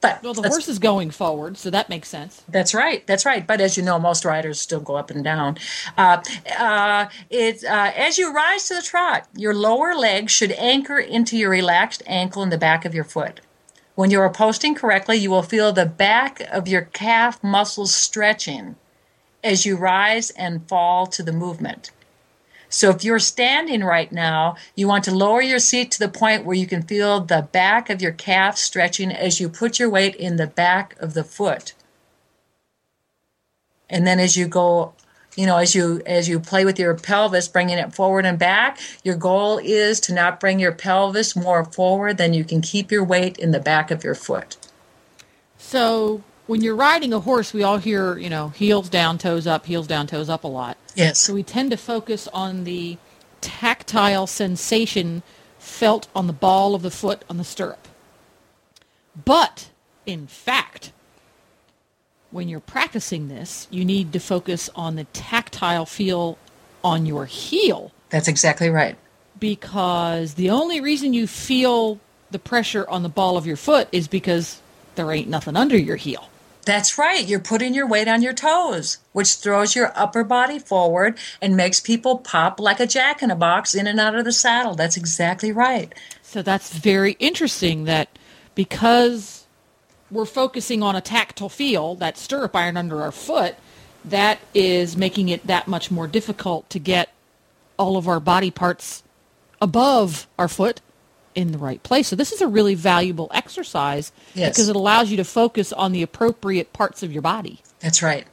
But 0.00 0.22
well 0.22 0.34
the 0.34 0.48
horse 0.48 0.68
is 0.68 0.78
going 0.78 1.10
forward 1.10 1.58
so 1.58 1.70
that 1.70 1.88
makes 1.88 2.08
sense 2.08 2.42
That's 2.48 2.74
right. 2.74 3.06
That's 3.06 3.24
right. 3.24 3.46
But 3.46 3.60
as 3.60 3.76
you 3.76 3.82
know, 3.82 3.98
most 3.98 4.24
riders 4.24 4.60
still 4.60 4.80
go 4.80 4.96
up 4.96 5.10
and 5.10 5.22
down. 5.24 5.56
Uh, 5.96 6.22
uh, 6.58 7.06
uh, 7.32 7.92
as 7.96 8.18
you 8.18 8.32
rise 8.32 8.68
to 8.68 8.74
the 8.74 8.82
trot, 8.82 9.28
your 9.34 9.54
lower 9.54 9.94
leg 9.94 10.30
should 10.30 10.52
anchor 10.52 10.98
into 10.98 11.36
your 11.36 11.50
relaxed 11.50 12.02
ankle 12.06 12.42
in 12.42 12.50
the 12.50 12.58
back 12.58 12.84
of 12.84 12.94
your 12.94 13.04
foot. 13.04 13.40
When 13.94 14.10
you 14.10 14.20
are 14.20 14.32
posting 14.32 14.74
correctly, 14.74 15.16
you 15.16 15.30
will 15.30 15.42
feel 15.42 15.72
the 15.72 15.86
back 15.86 16.40
of 16.52 16.68
your 16.68 16.82
calf 16.82 17.42
muscles 17.42 17.92
stretching 17.94 18.76
as 19.42 19.66
you 19.66 19.76
rise 19.76 20.30
and 20.30 20.68
fall 20.68 21.06
to 21.08 21.22
the 21.22 21.32
movement. 21.32 21.90
So 22.70 22.88
if 22.90 23.04
you're 23.04 23.18
standing 23.18 23.82
right 23.82 24.10
now, 24.10 24.56
you 24.76 24.86
want 24.86 25.04
to 25.04 25.14
lower 25.14 25.42
your 25.42 25.58
seat 25.58 25.90
to 25.90 25.98
the 25.98 26.08
point 26.08 26.44
where 26.44 26.56
you 26.56 26.68
can 26.68 26.82
feel 26.82 27.20
the 27.20 27.48
back 27.50 27.90
of 27.90 28.00
your 28.00 28.12
calf 28.12 28.56
stretching 28.56 29.10
as 29.10 29.40
you 29.40 29.48
put 29.48 29.80
your 29.80 29.90
weight 29.90 30.14
in 30.14 30.36
the 30.36 30.46
back 30.46 30.94
of 31.00 31.12
the 31.12 31.24
foot. 31.24 31.74
And 33.90 34.06
then 34.06 34.20
as 34.20 34.36
you 34.36 34.46
go, 34.46 34.94
you 35.36 35.46
know, 35.46 35.56
as 35.56 35.74
you 35.74 36.00
as 36.06 36.28
you 36.28 36.38
play 36.38 36.64
with 36.64 36.78
your 36.78 36.94
pelvis, 36.94 37.48
bringing 37.48 37.78
it 37.78 37.92
forward 37.92 38.24
and 38.24 38.38
back, 38.38 38.78
your 39.02 39.16
goal 39.16 39.58
is 39.58 39.98
to 40.00 40.14
not 40.14 40.38
bring 40.38 40.60
your 40.60 40.72
pelvis 40.72 41.34
more 41.34 41.64
forward 41.64 42.18
than 42.18 42.34
you 42.34 42.44
can 42.44 42.60
keep 42.60 42.92
your 42.92 43.04
weight 43.04 43.36
in 43.36 43.50
the 43.50 43.58
back 43.58 43.90
of 43.90 44.04
your 44.04 44.14
foot. 44.14 44.56
So 45.58 46.22
when 46.50 46.62
you're 46.62 46.74
riding 46.74 47.12
a 47.12 47.20
horse, 47.20 47.54
we 47.54 47.62
all 47.62 47.78
hear, 47.78 48.18
you 48.18 48.28
know, 48.28 48.48
heels 48.48 48.88
down, 48.88 49.18
toes 49.18 49.46
up, 49.46 49.66
heels 49.66 49.86
down, 49.86 50.08
toes 50.08 50.28
up 50.28 50.42
a 50.42 50.48
lot. 50.48 50.76
Yes. 50.96 51.20
So 51.20 51.32
we 51.32 51.44
tend 51.44 51.70
to 51.70 51.76
focus 51.76 52.26
on 52.34 52.64
the 52.64 52.98
tactile 53.40 54.26
sensation 54.26 55.22
felt 55.60 56.08
on 56.12 56.26
the 56.26 56.32
ball 56.32 56.74
of 56.74 56.82
the 56.82 56.90
foot 56.90 57.22
on 57.30 57.36
the 57.36 57.44
stirrup. 57.44 57.86
But, 59.24 59.70
in 60.06 60.26
fact, 60.26 60.90
when 62.32 62.48
you're 62.48 62.58
practicing 62.58 63.28
this, 63.28 63.68
you 63.70 63.84
need 63.84 64.12
to 64.12 64.18
focus 64.18 64.68
on 64.74 64.96
the 64.96 65.04
tactile 65.04 65.86
feel 65.86 66.36
on 66.82 67.06
your 67.06 67.26
heel 67.26 67.92
That's 68.08 68.26
exactly 68.26 68.70
right. 68.70 68.96
because 69.38 70.34
the 70.34 70.50
only 70.50 70.80
reason 70.80 71.14
you 71.14 71.28
feel 71.28 72.00
the 72.32 72.40
pressure 72.40 72.90
on 72.90 73.04
the 73.04 73.08
ball 73.08 73.36
of 73.36 73.46
your 73.46 73.56
foot 73.56 73.86
is 73.92 74.08
because 74.08 74.60
there 74.96 75.12
ain't 75.12 75.28
nothing 75.28 75.54
under 75.54 75.78
your 75.78 75.94
heel. 75.94 76.26
That's 76.64 76.98
right. 76.98 77.26
You're 77.26 77.40
putting 77.40 77.74
your 77.74 77.86
weight 77.86 78.08
on 78.08 78.22
your 78.22 78.32
toes, 78.32 78.98
which 79.12 79.34
throws 79.34 79.74
your 79.74 79.92
upper 79.96 80.22
body 80.24 80.58
forward 80.58 81.18
and 81.40 81.56
makes 81.56 81.80
people 81.80 82.18
pop 82.18 82.60
like 82.60 82.80
a 82.80 82.86
jack 82.86 83.22
in 83.22 83.30
a 83.30 83.36
box 83.36 83.74
in 83.74 83.86
and 83.86 83.98
out 83.98 84.14
of 84.14 84.24
the 84.24 84.32
saddle. 84.32 84.74
That's 84.74 84.96
exactly 84.96 85.52
right. 85.52 85.92
So 86.22 86.42
that's 86.42 86.72
very 86.76 87.12
interesting 87.18 87.84
that 87.84 88.08
because 88.54 89.46
we're 90.10 90.26
focusing 90.26 90.82
on 90.82 90.96
a 90.96 91.00
tactile 91.00 91.48
feel, 91.48 91.94
that 91.96 92.18
stirrup 92.18 92.54
iron 92.54 92.76
under 92.76 93.02
our 93.02 93.12
foot, 93.12 93.56
that 94.04 94.38
is 94.54 94.96
making 94.96 95.28
it 95.28 95.46
that 95.46 95.66
much 95.66 95.90
more 95.90 96.06
difficult 96.06 96.68
to 96.70 96.78
get 96.78 97.12
all 97.78 97.96
of 97.96 98.06
our 98.06 98.20
body 98.20 98.50
parts 98.50 99.02
above 99.60 100.26
our 100.38 100.48
foot 100.48 100.80
in 101.34 101.52
the 101.52 101.58
right 101.58 101.82
place. 101.82 102.08
So 102.08 102.16
this 102.16 102.32
is 102.32 102.40
a 102.40 102.48
really 102.48 102.74
valuable 102.74 103.30
exercise 103.32 104.12
Yes. 104.34 104.50
because 104.50 104.68
it 104.68 104.76
allows 104.76 105.10
you 105.10 105.16
to 105.16 105.24
focus 105.24 105.72
on 105.72 105.92
the 105.92 106.02
appropriate 106.02 106.72
parts 106.72 107.02
of 107.02 107.12
your 107.12 107.22
body. 107.22 107.60
That's 107.80 108.02
right. 108.02 108.26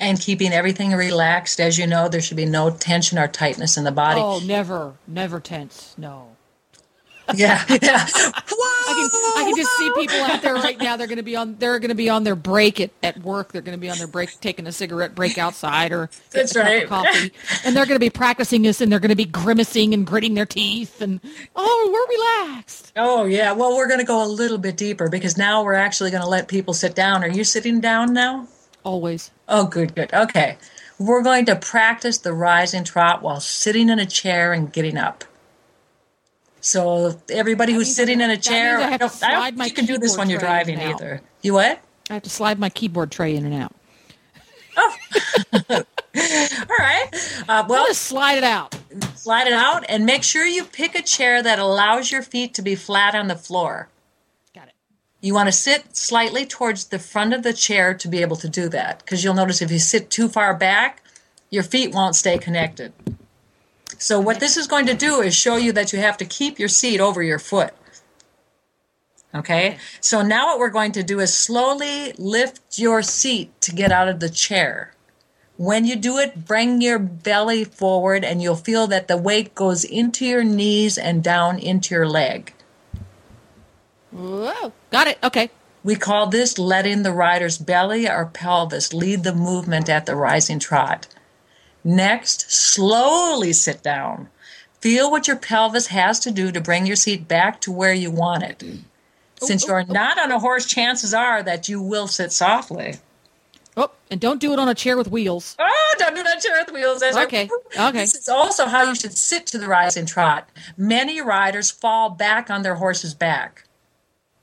And 0.00 0.20
keeping 0.20 0.52
everything 0.52 0.92
relaxed. 0.92 1.58
As 1.60 1.76
you 1.78 1.86
know, 1.86 2.08
there 2.08 2.20
should 2.20 2.36
be 2.36 2.46
no 2.46 2.70
tension 2.70 3.18
or 3.18 3.26
tightness 3.26 3.76
in 3.76 3.82
the 3.84 3.90
body. 3.90 4.20
Oh, 4.20 4.38
never, 4.44 4.94
never 5.06 5.40
tense. 5.40 5.94
No. 5.98 6.36
Yeah. 7.34 7.62
yeah. 7.68 8.06
I 8.88 8.94
can, 8.94 9.42
I 9.42 9.44
can 9.46 9.56
just 9.56 9.76
see 9.76 9.90
people 9.96 10.16
out 10.22 10.42
there 10.42 10.54
right 10.54 10.78
now. 10.78 10.96
They're 10.96 11.06
going 11.06 11.18
to 11.18 11.22
be 11.22 11.36
on. 11.36 11.56
They're 11.58 11.78
going 11.78 11.90
to 11.90 11.94
be 11.94 12.08
on 12.08 12.24
their 12.24 12.34
break 12.34 12.80
at, 12.80 12.90
at 13.02 13.18
work. 13.18 13.52
They're 13.52 13.62
going 13.62 13.76
to 13.76 13.80
be 13.80 13.90
on 13.90 13.98
their 13.98 14.06
break, 14.06 14.40
taking 14.40 14.66
a 14.66 14.72
cigarette 14.72 15.14
break 15.14 15.36
outside 15.38 15.92
or 15.92 16.08
That's 16.30 16.52
getting 16.52 16.84
a 16.84 16.86
cup 16.86 17.00
of 17.00 17.04
right. 17.04 17.32
coffee, 17.32 17.32
and 17.64 17.76
they're 17.76 17.86
going 17.86 17.96
to 17.96 18.00
be 18.00 18.10
practicing 18.10 18.62
this, 18.62 18.80
and 18.80 18.90
they're 18.90 19.00
going 19.00 19.10
to 19.10 19.16
be 19.16 19.24
grimacing 19.24 19.94
and 19.94 20.06
gritting 20.06 20.34
their 20.34 20.46
teeth, 20.46 21.00
and 21.00 21.20
oh, 21.54 21.90
we're 21.92 22.16
relaxed. 22.16 22.92
Oh, 22.96 23.24
yeah. 23.24 23.52
Well, 23.52 23.76
we're 23.76 23.88
going 23.88 24.00
to 24.00 24.06
go 24.06 24.24
a 24.24 24.26
little 24.26 24.58
bit 24.58 24.76
deeper 24.76 25.08
because 25.08 25.36
now 25.36 25.62
we're 25.62 25.74
actually 25.74 26.10
going 26.10 26.22
to 26.22 26.28
let 26.28 26.48
people 26.48 26.74
sit 26.74 26.94
down. 26.94 27.22
Are 27.22 27.28
you 27.28 27.44
sitting 27.44 27.80
down 27.80 28.12
now? 28.12 28.48
Always. 28.84 29.30
Oh, 29.48 29.66
good, 29.66 29.94
good. 29.94 30.12
Okay. 30.12 30.56
We're 30.98 31.22
going 31.22 31.44
to 31.46 31.56
practice 31.56 32.18
the 32.18 32.32
rising 32.32 32.84
trot 32.84 33.22
while 33.22 33.40
sitting 33.40 33.88
in 33.88 33.98
a 33.98 34.06
chair 34.06 34.52
and 34.52 34.72
getting 34.72 34.96
up. 34.96 35.24
So 36.60 37.20
everybody 37.30 37.72
who's 37.72 37.94
sitting 37.94 38.20
I- 38.20 38.24
in 38.24 38.30
a 38.30 38.36
chair, 38.36 38.78
means 38.78 38.92
I 38.92 38.96
don't, 38.96 39.24
I 39.24 39.32
don't 39.50 39.56
think 39.58 39.68
you 39.70 39.74
can 39.74 39.86
do 39.86 39.98
this 39.98 40.16
when 40.18 40.28
you're 40.30 40.40
driving 40.40 40.74
in 40.74 40.80
and 40.80 40.94
out. 40.94 41.00
either. 41.00 41.22
You 41.42 41.54
what? 41.54 41.80
I 42.10 42.14
have 42.14 42.22
to 42.24 42.30
slide 42.30 42.58
my 42.58 42.70
keyboard 42.70 43.10
tray 43.10 43.36
in 43.36 43.44
and 43.44 43.54
out. 43.54 43.74
Oh, 44.76 44.96
All 45.70 46.76
right. 46.78 47.06
Uh, 47.48 47.64
Well, 47.66 47.66
well, 47.68 47.86
just 47.86 48.02
slide 48.02 48.38
it 48.38 48.44
out. 48.44 48.76
slide 49.16 49.46
it 49.46 49.52
out 49.52 49.84
and 49.88 50.06
make 50.06 50.22
sure 50.22 50.44
you 50.44 50.64
pick 50.64 50.94
a 50.94 51.02
chair 51.02 51.42
that 51.42 51.58
allows 51.58 52.10
your 52.12 52.22
feet 52.22 52.54
to 52.54 52.62
be 52.62 52.74
flat 52.74 53.14
on 53.14 53.28
the 53.28 53.34
floor. 53.36 53.88
Got 54.54 54.68
it. 54.68 54.74
You 55.20 55.34
want 55.34 55.48
to 55.48 55.52
sit 55.52 55.96
slightly 55.96 56.46
towards 56.46 56.86
the 56.86 56.98
front 56.98 57.34
of 57.34 57.42
the 57.42 57.52
chair 57.52 57.92
to 57.94 58.08
be 58.08 58.20
able 58.22 58.36
to 58.36 58.48
do 58.48 58.68
that 58.70 59.00
because 59.00 59.22
you'll 59.24 59.34
notice 59.34 59.60
if 59.62 59.70
you 59.70 59.78
sit 59.78 60.10
too 60.10 60.28
far 60.28 60.54
back, 60.54 61.02
your 61.50 61.62
feet 61.62 61.92
won't 61.92 62.14
stay 62.16 62.38
connected. 62.38 62.92
So, 63.96 64.20
what 64.20 64.40
this 64.40 64.56
is 64.56 64.66
going 64.66 64.86
to 64.86 64.94
do 64.94 65.20
is 65.20 65.34
show 65.34 65.56
you 65.56 65.72
that 65.72 65.92
you 65.92 65.98
have 65.98 66.18
to 66.18 66.24
keep 66.24 66.58
your 66.58 66.68
seat 66.68 67.00
over 67.00 67.22
your 67.22 67.38
foot. 67.38 67.72
Okay, 69.34 69.78
so 70.00 70.22
now 70.22 70.46
what 70.46 70.58
we're 70.58 70.70
going 70.70 70.92
to 70.92 71.02
do 71.02 71.20
is 71.20 71.34
slowly 71.34 72.12
lift 72.18 72.78
your 72.78 73.02
seat 73.02 73.58
to 73.60 73.72
get 73.72 73.92
out 73.92 74.08
of 74.08 74.20
the 74.20 74.30
chair. 74.30 74.92
When 75.58 75.84
you 75.84 75.96
do 75.96 76.18
it, 76.18 76.46
bring 76.46 76.80
your 76.80 76.98
belly 76.98 77.64
forward 77.64 78.24
and 78.24 78.40
you'll 78.40 78.56
feel 78.56 78.86
that 78.86 79.08
the 79.08 79.16
weight 79.16 79.54
goes 79.54 79.84
into 79.84 80.24
your 80.24 80.44
knees 80.44 80.96
and 80.96 81.22
down 81.22 81.58
into 81.58 81.94
your 81.94 82.08
leg. 82.08 82.54
Whoa. 84.12 84.72
Got 84.90 85.08
it. 85.08 85.18
Okay. 85.22 85.50
We 85.82 85.96
call 85.96 86.28
this 86.28 86.58
letting 86.58 87.02
the 87.02 87.12
rider's 87.12 87.58
belly 87.58 88.08
or 88.08 88.26
pelvis 88.26 88.94
lead 88.94 89.24
the 89.24 89.34
movement 89.34 89.88
at 89.88 90.06
the 90.06 90.16
rising 90.16 90.58
trot. 90.58 91.08
Next, 91.84 92.50
slowly 92.50 93.52
sit 93.52 93.82
down. 93.82 94.28
Feel 94.80 95.10
what 95.10 95.26
your 95.26 95.36
pelvis 95.36 95.88
has 95.88 96.20
to 96.20 96.30
do 96.30 96.52
to 96.52 96.60
bring 96.60 96.86
your 96.86 96.96
seat 96.96 97.26
back 97.26 97.60
to 97.62 97.72
where 97.72 97.92
you 97.92 98.10
want 98.10 98.44
it. 98.44 98.62
Oh, 99.42 99.46
Since 99.46 99.64
oh, 99.64 99.68
you're 99.68 99.84
oh. 99.88 99.92
not 99.92 100.18
on 100.18 100.30
a 100.30 100.38
horse, 100.38 100.66
chances 100.66 101.12
are 101.12 101.42
that 101.42 101.68
you 101.68 101.80
will 101.80 102.06
sit 102.06 102.32
softly. 102.32 102.94
Oh, 103.76 103.90
and 104.10 104.20
don't 104.20 104.40
do 104.40 104.52
it 104.52 104.58
on 104.58 104.68
a 104.68 104.74
chair 104.74 104.96
with 104.96 105.08
wheels. 105.08 105.56
Oh, 105.58 105.94
don't 105.98 106.14
do 106.14 106.22
that 106.22 106.40
chair 106.40 106.64
with 106.64 106.74
wheels. 106.74 107.00
That's 107.00 107.16
Okay, 107.16 107.48
okay. 107.78 108.00
This 108.00 108.14
is 108.14 108.28
also 108.28 108.66
how 108.66 108.82
you 108.82 108.94
should 108.94 109.16
sit 109.16 109.46
to 109.46 109.58
the 109.58 109.68
rise 109.68 109.96
and 109.96 110.06
trot. 110.06 110.48
Many 110.76 111.20
riders 111.20 111.70
fall 111.70 112.10
back 112.10 112.50
on 112.50 112.62
their 112.62 112.76
horse's 112.76 113.14
back. 113.14 113.64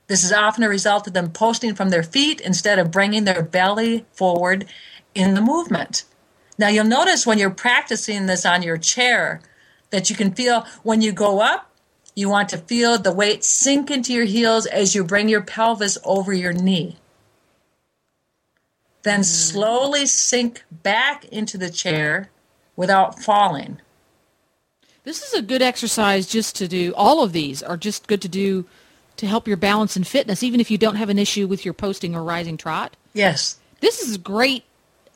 This 0.06 0.22
is 0.22 0.32
often 0.32 0.62
a 0.62 0.68
result 0.68 1.06
of 1.06 1.12
them 1.14 1.30
posting 1.32 1.74
from 1.74 1.90
their 1.90 2.02
feet 2.02 2.40
instead 2.40 2.78
of 2.78 2.90
bringing 2.90 3.24
their 3.24 3.42
belly 3.42 4.06
forward 4.12 4.66
in 5.14 5.34
the 5.34 5.40
movement. 5.40 6.04
Now, 6.58 6.68
you'll 6.68 6.84
notice 6.84 7.26
when 7.26 7.38
you're 7.38 7.50
practicing 7.50 8.26
this 8.26 8.46
on 8.46 8.62
your 8.62 8.78
chair 8.78 9.40
that 9.90 10.10
you 10.10 10.16
can 10.16 10.32
feel 10.32 10.66
when 10.82 11.02
you 11.02 11.12
go 11.12 11.40
up, 11.40 11.70
you 12.14 12.28
want 12.30 12.48
to 12.48 12.58
feel 12.58 12.98
the 12.98 13.12
weight 13.12 13.44
sink 13.44 13.90
into 13.90 14.12
your 14.12 14.24
heels 14.24 14.66
as 14.66 14.94
you 14.94 15.04
bring 15.04 15.28
your 15.28 15.42
pelvis 15.42 15.98
over 16.02 16.32
your 16.32 16.52
knee. 16.52 16.96
Then 19.02 19.20
mm. 19.20 19.24
slowly 19.24 20.06
sink 20.06 20.64
back 20.70 21.26
into 21.26 21.58
the 21.58 21.70
chair 21.70 22.30
without 22.74 23.22
falling. 23.22 23.80
This 25.04 25.22
is 25.22 25.34
a 25.34 25.42
good 25.42 25.62
exercise 25.62 26.26
just 26.26 26.56
to 26.56 26.66
do. 26.66 26.92
All 26.96 27.22
of 27.22 27.32
these 27.32 27.62
are 27.62 27.76
just 27.76 28.08
good 28.08 28.22
to 28.22 28.28
do 28.28 28.64
to 29.18 29.26
help 29.26 29.46
your 29.46 29.56
balance 29.56 29.94
and 29.94 30.06
fitness, 30.06 30.42
even 30.42 30.60
if 30.60 30.70
you 30.70 30.78
don't 30.78 30.96
have 30.96 31.08
an 31.08 31.18
issue 31.18 31.46
with 31.46 31.64
your 31.64 31.74
posting 31.74 32.14
or 32.14 32.22
rising 32.22 32.56
trot. 32.56 32.96
Yes. 33.12 33.58
This 33.80 34.00
is 34.00 34.16
great 34.16 34.64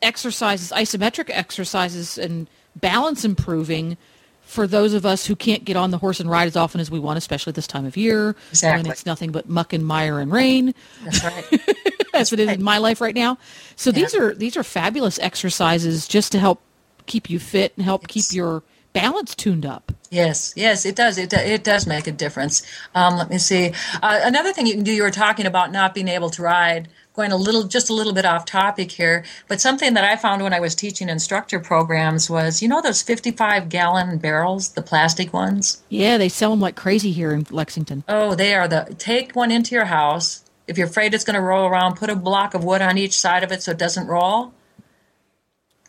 exercises, 0.02 0.70
isometric 0.72 1.30
exercises, 1.30 2.18
and 2.18 2.48
balance 2.76 3.24
improving 3.24 3.96
for 4.42 4.66
those 4.66 4.94
of 4.94 5.06
us 5.06 5.26
who 5.26 5.36
can't 5.36 5.64
get 5.64 5.76
on 5.76 5.92
the 5.92 5.98
horse 5.98 6.18
and 6.18 6.28
ride 6.28 6.46
as 6.48 6.56
often 6.56 6.80
as 6.80 6.90
we 6.90 6.98
want, 6.98 7.16
especially 7.18 7.52
this 7.52 7.66
time 7.68 7.84
of 7.86 7.96
year 7.96 8.34
Exactly. 8.50 8.82
when 8.82 8.90
it's 8.90 9.06
nothing 9.06 9.30
but 9.30 9.48
muck 9.48 9.72
and 9.72 9.86
mire 9.86 10.18
and 10.18 10.32
rain, 10.32 10.74
That's 11.04 11.22
right. 11.22 11.44
as 12.14 12.32
it 12.32 12.40
is 12.40 12.48
in 12.48 12.62
my 12.62 12.78
life 12.78 13.00
right 13.00 13.14
now. 13.14 13.38
So 13.76 13.92
these 13.92 14.12
are 14.14 14.34
these 14.34 14.56
are 14.56 14.64
fabulous 14.64 15.18
exercises 15.20 16.08
just 16.08 16.32
to 16.32 16.40
help 16.40 16.60
keep 17.06 17.30
you 17.30 17.38
fit 17.38 17.72
and 17.76 17.84
help 17.84 18.02
Yes. 18.02 18.28
keep 18.28 18.36
your 18.36 18.62
balance 18.92 19.34
tuned 19.34 19.66
up. 19.66 19.92
Yes, 20.10 20.52
yes, 20.56 20.84
it 20.84 20.96
does. 20.96 21.18
It, 21.18 21.32
it 21.32 21.62
does 21.62 21.86
make 21.86 22.06
a 22.06 22.12
difference. 22.12 22.62
Um, 22.94 23.16
let 23.16 23.30
me 23.30 23.38
see. 23.38 23.72
Uh, 24.02 24.20
another 24.22 24.52
thing 24.52 24.66
you 24.66 24.74
can 24.74 24.82
do, 24.82 24.92
you 24.92 25.02
were 25.02 25.10
talking 25.10 25.46
about 25.46 25.70
not 25.70 25.94
being 25.94 26.08
able 26.08 26.30
to 26.30 26.42
ride, 26.42 26.88
going 27.14 27.30
a 27.30 27.36
little, 27.36 27.64
just 27.64 27.90
a 27.90 27.94
little 27.94 28.12
bit 28.12 28.24
off 28.24 28.44
topic 28.44 28.90
here, 28.90 29.24
but 29.46 29.60
something 29.60 29.94
that 29.94 30.04
I 30.04 30.16
found 30.16 30.42
when 30.42 30.52
I 30.52 30.58
was 30.58 30.74
teaching 30.74 31.08
instructor 31.08 31.60
programs 31.60 32.28
was, 32.28 32.60
you 32.60 32.68
know, 32.68 32.82
those 32.82 33.02
55 33.02 33.68
gallon 33.68 34.18
barrels, 34.18 34.70
the 34.70 34.82
plastic 34.82 35.32
ones? 35.32 35.82
Yeah, 35.88 36.18
they 36.18 36.28
sell 36.28 36.50
them 36.50 36.60
like 36.60 36.76
crazy 36.76 37.12
here 37.12 37.32
in 37.32 37.46
Lexington. 37.50 38.02
Oh, 38.08 38.34
they 38.34 38.54
are 38.54 38.66
the, 38.66 38.94
take 38.98 39.36
one 39.36 39.52
into 39.52 39.76
your 39.76 39.84
house. 39.84 40.44
If 40.66 40.78
you're 40.78 40.88
afraid 40.88 41.14
it's 41.14 41.24
going 41.24 41.34
to 41.34 41.40
roll 41.40 41.66
around, 41.66 41.96
put 41.96 42.10
a 42.10 42.16
block 42.16 42.54
of 42.54 42.64
wood 42.64 42.82
on 42.82 42.98
each 42.98 43.18
side 43.18 43.44
of 43.44 43.52
it 43.52 43.62
so 43.62 43.72
it 43.72 43.78
doesn't 43.78 44.06
roll. 44.06 44.52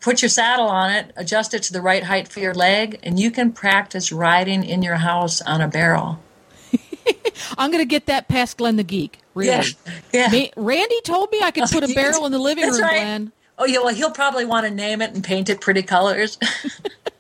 Put 0.02 0.22
your 0.22 0.30
saddle 0.30 0.68
on 0.68 0.92
it, 0.92 1.12
adjust 1.16 1.54
it 1.54 1.64
to 1.64 1.74
the 1.74 1.82
right 1.82 2.04
height 2.04 2.28
for 2.28 2.40
your 2.40 2.54
leg, 2.56 3.00
and 3.04 3.20
you 3.20 3.32
can 3.32 3.54
practice 3.54 4.12
riding 4.12 4.64
in 4.64 4.82
your 4.82 4.96
house 4.96 5.42
on 5.42 5.62
a 5.62 5.68
barrel. 5.68 6.20
I'm 7.58 7.72
going 7.72 7.84
to 7.84 7.88
get 7.88 8.08
that 8.08 8.28
past 8.28 8.58
Glenn 8.58 8.78
the 8.78 8.84
Geek. 8.84 9.20
Really? 9.36 9.76
Yeah. 10.12 10.30
Ma- 10.32 10.62
Randi 10.62 11.02
told 11.04 11.32
me 11.32 11.40
I 11.42 11.52
could 11.52 11.70
put 11.70 11.84
a 11.84 11.88
barrel 11.96 12.26
in 12.26 12.32
the 12.32 12.40
living 12.40 12.66
That's 12.66 12.80
room, 12.80 12.88
right. 12.88 13.00
Glenn. 13.00 13.32
Oh 13.58 13.66
yeah, 13.66 13.78
well 13.80 13.94
he'll 13.94 14.12
probably 14.12 14.44
want 14.44 14.66
to 14.66 14.72
name 14.74 15.02
it 15.04 15.14
and 15.14 15.24
paint 15.24 15.50
it 15.50 15.62
pretty 15.62 15.84
colors. 15.84 16.40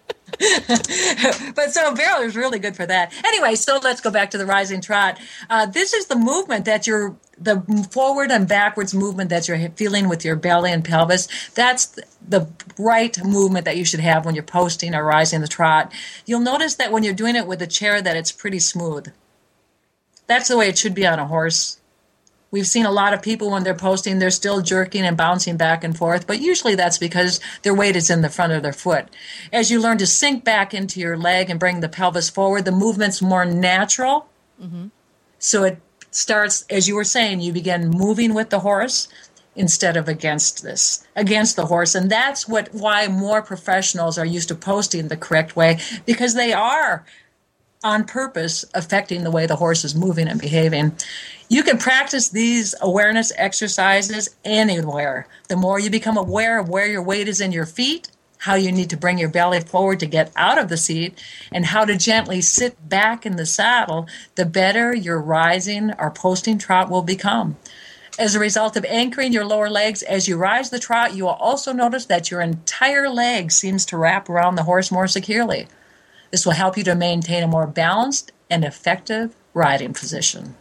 but 1.56 1.72
so 1.72 1.94
barrel 1.94 2.22
is 2.22 2.36
really 2.36 2.60
good 2.60 2.76
for 2.76 2.86
that. 2.86 3.14
Anyway, 3.26 3.56
so 3.56 3.80
let's 3.84 4.02
go 4.02 4.10
back 4.10 4.32
to 4.32 4.38
the 4.38 4.46
rising 4.46 4.82
trot. 4.82 5.20
Uh, 5.50 5.66
this 5.66 5.94
is 5.94 6.08
the 6.08 6.16
movement 6.16 6.66
that 6.66 6.88
you're 6.88 7.16
the 7.38 7.62
forward 7.92 8.32
and 8.32 8.48
backwards 8.48 8.94
movement 8.94 9.30
that 9.30 9.48
you're 9.48 9.70
feeling 9.72 10.08
with 10.08 10.24
your 10.24 10.36
belly 10.36 10.72
and 10.72 10.86
pelvis. 10.86 11.28
That's 11.56 12.00
the 12.28 12.48
right 12.78 13.18
movement 13.24 13.66
that 13.66 13.78
you 13.78 13.86
should 13.86 14.00
have 14.00 14.26
when 14.26 14.36
you're 14.36 14.44
posting 14.44 14.94
or 14.94 15.04
rising 15.04 15.42
the 15.42 15.48
trot. 15.48 15.92
You'll 16.26 16.40
notice 16.40 16.76
that 16.76 16.92
when 16.92 17.04
you're 17.04 17.14
doing 17.14 17.36
it 17.36 17.48
with 17.48 17.62
a 17.62 17.68
chair 17.68 18.02
that 18.02 18.16
it's 18.16 18.32
pretty 18.32 18.60
smooth. 18.60 19.12
That's 20.28 20.48
the 20.48 20.58
way 20.58 20.70
it 20.70 20.78
should 20.78 20.96
be 20.96 21.06
on 21.06 21.20
a 21.20 21.28
horse. 21.28 21.81
We've 22.52 22.68
seen 22.68 22.86
a 22.86 22.92
lot 22.92 23.14
of 23.14 23.22
people 23.22 23.50
when 23.50 23.64
they're 23.64 23.74
posting, 23.74 24.20
they're 24.20 24.30
still 24.30 24.62
jerking 24.62 25.04
and 25.04 25.16
bouncing 25.16 25.56
back 25.56 25.86
and 25.86 25.98
forth, 25.98 26.28
but 26.28 26.42
usually 26.42 26.76
that's 26.76 26.98
because 26.98 27.40
their 27.62 27.74
weight 27.74 27.96
is 27.96 28.10
in 28.10 28.22
the 28.22 28.30
front 28.30 28.52
of 28.52 28.62
their 28.62 28.74
foot. 28.74 29.08
As 29.54 29.72
you 29.72 29.80
learn 29.80 29.98
to 30.00 30.06
sink 30.06 30.44
back 30.44 30.74
into 30.74 31.00
your 31.00 31.18
leg 31.18 31.50
and 31.50 31.60
bring 31.60 31.80
the 31.80 31.90
pelvis 31.90 32.30
forward, 32.30 32.66
the 32.66 32.72
movement's 32.74 33.22
more 33.22 33.46
natural. 33.46 34.28
Mm-hmm. 34.62 34.88
So 35.40 35.64
it 35.64 35.82
starts, 36.12 36.66
as 36.70 36.90
you 36.90 36.96
were 36.96 37.06
saying, 37.06 37.40
you 37.40 37.54
begin 37.54 37.90
moving 37.90 38.34
with 38.34 38.50
the 38.50 38.60
horse 38.60 39.08
instead 39.56 39.98
of 39.98 40.08
against 40.08 40.64
this 40.64 41.06
against 41.16 41.58
the 41.58 41.66
horse 41.66 41.94
and 41.94 42.10
that's 42.10 42.48
what 42.48 42.70
why 42.74 43.08
more 43.10 43.42
professionals 43.42 44.18
are 44.18 44.26
used 44.26 44.48
to 44.48 44.56
posting 44.56 45.10
the 45.10 45.18
correct 45.18 45.58
way 45.58 45.78
because 46.06 46.36
they 46.36 46.54
are 46.54 47.06
on 47.84 48.06
purpose 48.06 48.64
affecting 48.74 49.24
the 49.24 49.32
way 49.32 49.46
the 49.46 49.56
horse 49.56 49.84
is 49.84 49.96
moving 49.96 50.28
and 50.28 50.40
behaving. 50.40 50.96
You 51.50 51.64
can 51.64 51.78
practice 51.78 52.30
these 52.30 52.76
awareness 52.82 53.32
exercises 53.36 54.36
anywhere. 54.46 55.28
The 55.48 55.58
more 55.58 55.80
you 55.80 55.90
become 55.90 56.18
aware 56.18 56.60
of 56.60 56.70
where 56.70 56.88
your 56.88 57.02
weight 57.02 57.28
is 57.28 57.42
in 57.42 57.52
your 57.52 57.66
feet, 57.66 58.10
how 58.40 58.56
you 58.56 58.72
need 58.72 58.90
to 58.90 58.98
bring 58.98 59.18
your 59.18 59.30
belly 59.30 59.60
forward 59.60 60.00
to 60.00 60.06
get 60.06 60.32
out 60.36 60.58
of 60.58 60.70
the 60.70 60.78
seat, 60.78 61.22
and 61.52 61.66
how 61.66 61.86
to 61.86 61.98
gently 61.98 62.42
sit 62.42 62.90
back 62.90 63.26
in 63.26 63.36
the 63.36 63.46
saddle, 63.46 64.08
the 64.36 64.46
better 64.46 64.96
your 64.96 65.22
rising 65.22 65.92
or 66.00 66.10
posting 66.10 66.58
trot 66.58 66.90
will 66.90 67.04
become. 67.04 67.58
As 68.18 68.36
a 68.36 68.40
result 68.40 68.76
of 68.76 68.86
anchoring 68.86 69.32
your 69.32 69.46
lower 69.46 69.70
legs 69.70 70.04
as 70.04 70.28
you 70.28 70.38
rise 70.38 70.70
the 70.70 70.80
trot, 70.80 71.16
you 71.16 71.24
will 71.24 71.32
also 71.32 71.72
notice 71.72 72.06
that 72.06 72.30
your 72.30 72.42
entire 72.42 73.10
leg 73.10 73.52
seems 73.52 73.86
to 73.88 73.98
wrap 73.98 74.30
around 74.30 74.56
the 74.56 74.64
horse 74.64 74.92
more 74.92 75.08
securely. 75.08 75.68
This 76.32 76.46
will 76.46 76.54
help 76.54 76.78
you 76.78 76.84
to 76.86 76.96
maintain 76.96 77.44
a 77.44 77.48
more 77.48 77.68
balanced 77.68 78.32
and 78.50 78.64
effective 78.64 79.36
riding 79.54 79.94
position. 79.94 80.56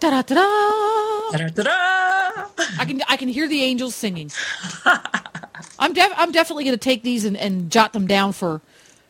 Da 0.00 0.10
da 0.10 0.22
da 0.22 0.34
da. 0.34 1.30
Da-da-da-da! 1.30 2.46
I 2.78 2.84
can 2.86 3.02
I 3.06 3.16
can 3.16 3.28
hear 3.28 3.48
the 3.48 3.62
angels 3.62 3.94
singing. 3.94 4.30
I'm 5.78 5.92
def- 5.92 6.12
I'm 6.16 6.32
definitely 6.32 6.64
going 6.64 6.74
to 6.76 6.82
take 6.82 7.02
these 7.02 7.24
and, 7.24 7.36
and 7.36 7.70
jot 7.70 7.92
them 7.92 8.06
down 8.06 8.32
for 8.32 8.62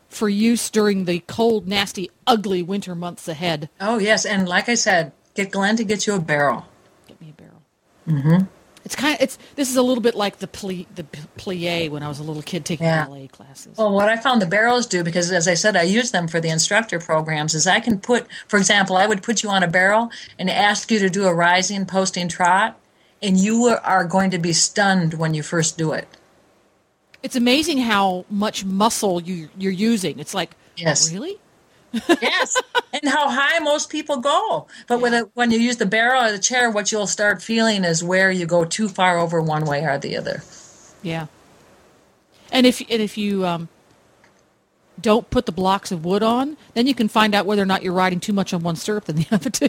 for 0.09 0.29
use 0.29 0.71
during 0.71 1.05
the 1.05 1.21
cold, 1.21 1.69
nasty, 1.69 2.11
ugly 2.27 2.63
winter 2.63 2.95
months 2.95 3.29
ahead. 3.29 3.69
Oh, 3.81 3.99
yes. 3.99 4.25
And 4.25 4.49
like 4.49 4.69
I 4.69 4.75
said, 4.75 5.13
get 5.35 5.51
Glenn 5.51 5.77
to 5.77 5.85
get 5.85 6.07
you 6.07 6.15
a 6.15 6.19
barrel. 6.21 6.67
Get 7.07 7.21
me 7.21 7.31
a 7.31 7.33
barrel. 7.35 7.63
Mm-hmm. 8.09 8.47
It's 8.89 8.95
kind 8.97 9.15
of 9.17 9.21
it's 9.21 9.37
this 9.55 9.69
is 9.69 9.77
a 9.77 9.83
little 9.83 10.03
bit 10.03 10.15
like 10.15 10.39
the 10.39 10.47
pli 10.47 10.87
the 10.95 11.03
plie 11.37 11.91
when 11.91 12.03
I 12.03 12.09
was 12.09 12.21
a 12.21 12.23
little 12.23 12.41
kid 12.41 12.65
taking 12.65 12.87
Yeah. 12.87 13.05
ballet 13.05 13.29
classes. 13.29 13.77
Well, 13.77 13.93
what 13.93 14.09
I 14.09 14.17
found 14.17 14.41
the 14.41 14.47
barrels 14.47 14.87
do, 14.87 15.05
because 15.05 15.31
as 15.31 15.47
I 15.47 15.53
said, 15.53 15.77
I 15.77 15.83
use 15.83 16.11
them 16.11 16.27
for 16.27 16.41
the 16.41 16.49
instructor 16.49 16.99
programs, 16.99 17.55
is 17.55 17.67
I 17.67 17.81
can 17.81 18.01
put, 18.01 18.27
for 18.47 18.57
example, 18.57 18.97
I 18.97 19.07
would 19.07 19.23
put 19.23 19.43
you 19.43 19.51
on 19.51 19.63
a 19.63 19.67
barrel 19.69 20.11
and 20.39 20.49
ask 20.49 20.91
you 20.91 20.99
to 21.01 21.11
do 21.11 21.27
a 21.27 21.35
rising, 21.35 21.85
posting 21.85 22.29
trot, 22.29 22.79
and 23.21 23.37
you 23.37 23.67
are 23.67 24.07
going 24.07 24.31
to 24.31 24.39
be 24.39 24.55
stunned 24.55 25.13
when 25.13 25.35
you 25.35 25.43
first 25.43 25.77
do 25.77 25.93
it. 25.93 26.09
It's 27.23 27.37
amazing 27.37 27.81
how 27.81 28.25
much 28.31 28.65
muscle 28.65 29.21
you 29.21 29.51
you're 29.59 29.71
using. 29.71 30.19
It's 30.19 30.33
like 30.33 30.57
Yes. 30.79 31.13
really? 31.13 31.37
Yes, 31.93 32.61
and 32.93 33.09
how 33.09 33.29
high 33.31 33.59
most 33.61 33.91
people 33.91 34.19
go. 34.19 34.67
But 34.87 35.01
with 35.01 35.15
a, 35.15 35.29
when 35.35 35.51
you 35.51 35.59
use 35.59 35.77
the 35.77 35.87
barrel 35.87 36.25
or 36.25 36.33
the 36.33 36.39
chair, 36.39 36.71
what 36.71 36.93
you'll 36.93 37.07
start 37.07 37.43
feeling 37.43 37.85
is 37.85 38.05
where 38.05 38.31
you 38.31 38.47
go 38.47 38.65
too 38.65 38.89
far 38.89 39.19
over 39.19 39.41
one 39.41 39.65
way 39.65 39.85
or 39.85 39.99
the 39.99 40.17
other. 40.17 40.43
Yeah. 41.03 41.27
And 42.51 42.67
if 42.67 42.81
and 42.81 43.03
if 43.03 43.19
you 43.19 43.47
um, 43.47 43.69
don't 45.01 45.29
put 45.31 45.47
the 45.47 45.53
blocks 45.53 45.93
of 45.93 46.05
wood 46.05 46.23
on, 46.23 46.57
then 46.75 46.87
you 46.87 46.95
can 46.95 47.09
find 47.09 47.35
out 47.35 47.47
whether 47.47 47.63
or 47.63 47.67
not 47.67 47.83
you're 47.83 47.93
riding 47.93 48.21
too 48.21 48.33
much 48.33 48.53
on 48.53 48.63
one 48.63 48.77
stirrup 48.77 49.05
than 49.05 49.17
the 49.17 49.27
other 49.33 49.51
two. 49.51 49.69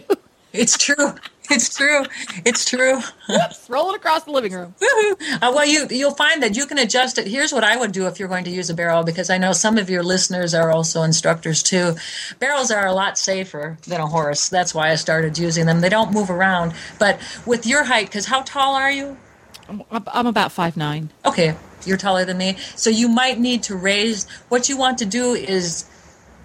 It's 0.52 0.76
true. 0.76 1.14
It's 1.50 1.76
true. 1.76 2.04
It's 2.44 2.64
true. 2.64 3.00
Roll 3.68 3.90
it 3.90 3.96
across 3.96 4.24
the 4.24 4.30
living 4.30 4.52
room. 4.52 4.74
Uh, 4.80 5.52
well, 5.54 5.66
you 5.66 5.86
you'll 5.90 6.14
find 6.14 6.42
that 6.42 6.56
you 6.56 6.66
can 6.66 6.78
adjust 6.78 7.18
it. 7.18 7.26
Here's 7.26 7.52
what 7.52 7.64
I 7.64 7.76
would 7.76 7.92
do 7.92 8.06
if 8.06 8.18
you're 8.18 8.28
going 8.28 8.44
to 8.44 8.50
use 8.50 8.70
a 8.70 8.74
barrel, 8.74 9.02
because 9.02 9.30
I 9.30 9.38
know 9.38 9.52
some 9.52 9.76
of 9.76 9.90
your 9.90 10.02
listeners 10.02 10.54
are 10.54 10.70
also 10.70 11.02
instructors 11.02 11.62
too. 11.62 11.96
Barrels 12.38 12.70
are 12.70 12.86
a 12.86 12.92
lot 12.92 13.18
safer 13.18 13.78
than 13.86 14.00
a 14.00 14.06
horse. 14.06 14.48
That's 14.48 14.74
why 14.74 14.90
I 14.90 14.94
started 14.94 15.38
using 15.38 15.66
them. 15.66 15.80
They 15.80 15.88
don't 15.88 16.12
move 16.12 16.30
around. 16.30 16.72
But 16.98 17.20
with 17.46 17.66
your 17.66 17.84
height, 17.84 18.06
because 18.06 18.26
how 18.26 18.42
tall 18.42 18.74
are 18.74 18.90
you? 18.90 19.16
I'm, 19.68 19.82
I'm 19.90 20.26
about 20.26 20.52
five 20.52 20.76
nine. 20.76 21.10
Okay, 21.24 21.56
you're 21.84 21.96
taller 21.96 22.24
than 22.24 22.38
me. 22.38 22.56
So 22.76 22.90
you 22.90 23.08
might 23.08 23.38
need 23.38 23.64
to 23.64 23.76
raise. 23.76 24.28
What 24.48 24.68
you 24.68 24.76
want 24.76 24.98
to 24.98 25.06
do 25.06 25.34
is 25.34 25.84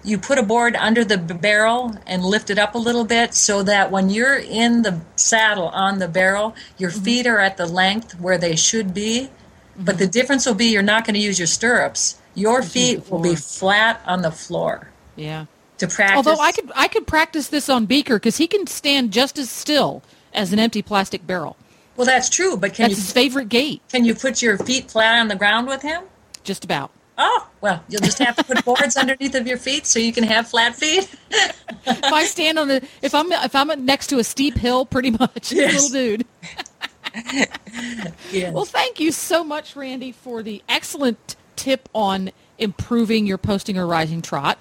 you 0.06 0.18
put 0.18 0.38
a 0.38 0.42
board 0.42 0.76
under 0.76 1.04
the 1.04 1.18
barrel 1.18 1.96
and 2.06 2.24
lift 2.24 2.48
it 2.48 2.58
up 2.58 2.76
a 2.76 2.78
little 2.78 3.04
bit 3.04 3.34
so 3.34 3.62
that 3.64 3.90
when 3.90 4.08
you're 4.08 4.36
in 4.38 4.82
the 4.82 5.00
saddle 5.16 5.68
on 5.68 5.98
the 5.98 6.06
barrel, 6.06 6.54
your 6.78 6.90
mm-hmm. 6.90 7.02
feet 7.02 7.26
are 7.26 7.40
at 7.40 7.56
the 7.56 7.66
length 7.66 8.18
where 8.20 8.38
they 8.38 8.54
should 8.54 8.94
be. 8.94 9.28
But 9.76 9.98
the 9.98 10.04
mm-hmm. 10.04 10.12
difference 10.12 10.46
will 10.46 10.54
be 10.54 10.66
you're 10.66 10.82
not 10.82 11.04
going 11.04 11.14
to 11.14 11.20
use 11.20 11.38
your 11.38 11.48
stirrups. 11.48 12.18
Your 12.34 12.62
feet 12.62 13.10
will 13.10 13.20
be 13.20 13.34
flat 13.34 14.00
on 14.06 14.22
the 14.22 14.30
floor 14.30 14.88
Yeah. 15.16 15.46
to 15.78 15.88
practice. 15.88 16.16
Although 16.16 16.40
I 16.40 16.52
could 16.52 16.70
I 16.74 16.86
could 16.86 17.06
practice 17.06 17.48
this 17.48 17.68
on 17.68 17.86
Beaker 17.86 18.16
because 18.16 18.36
he 18.36 18.46
can 18.46 18.66
stand 18.66 19.12
just 19.12 19.38
as 19.38 19.50
still 19.50 20.02
as 20.32 20.52
an 20.52 20.58
empty 20.58 20.82
plastic 20.82 21.26
barrel. 21.26 21.56
well, 21.96 22.06
that's 22.06 22.28
true. 22.28 22.56
But 22.56 22.74
can 22.74 22.84
That's 22.84 22.98
you 22.98 23.02
his 23.02 23.12
favorite 23.12 23.48
gait. 23.48 23.82
can 23.90 24.04
you 24.04 24.14
put 24.14 24.42
your 24.42 24.58
feet 24.58 24.90
flat 24.90 25.18
on 25.18 25.28
the 25.28 25.36
ground 25.36 25.66
with 25.66 25.82
him? 25.82 26.04
Just 26.44 26.62
about. 26.64 26.90
Oh, 27.18 27.48
well, 27.62 27.82
you'll 27.88 28.02
just 28.02 28.18
have 28.18 28.36
to 28.36 28.44
put 28.44 28.64
boards 28.64 28.96
underneath 28.96 29.34
of 29.34 29.46
your 29.46 29.56
feet 29.56 29.86
so 29.86 29.98
you 29.98 30.12
can 30.12 30.24
have 30.24 30.48
flat 30.48 30.74
feet. 30.76 31.08
If 31.30 32.04
I 32.04 32.24
stand 32.26 32.58
on 32.58 32.68
the, 32.68 32.86
if 33.02 33.14
I'm 33.14 33.32
if 33.32 33.54
I'm 33.54 33.84
next 33.84 34.08
to 34.08 34.18
a 34.18 34.24
steep 34.24 34.56
hill, 34.56 34.84
pretty 34.84 35.10
much, 35.12 35.52
Yes. 35.52 35.74
little 35.74 35.88
dude. 35.88 36.26
Yes. 38.30 38.52
Well, 38.52 38.64
thank 38.66 39.00
you 39.00 39.10
so 39.12 39.42
much, 39.42 39.74
Randi, 39.76 40.12
for 40.12 40.42
the 40.42 40.62
excellent 40.68 41.36
tip 41.56 41.88
on 41.94 42.30
improving 42.58 43.26
your 43.26 43.38
posting 43.38 43.78
or 43.78 43.86
rising 43.86 44.20
trot, 44.20 44.58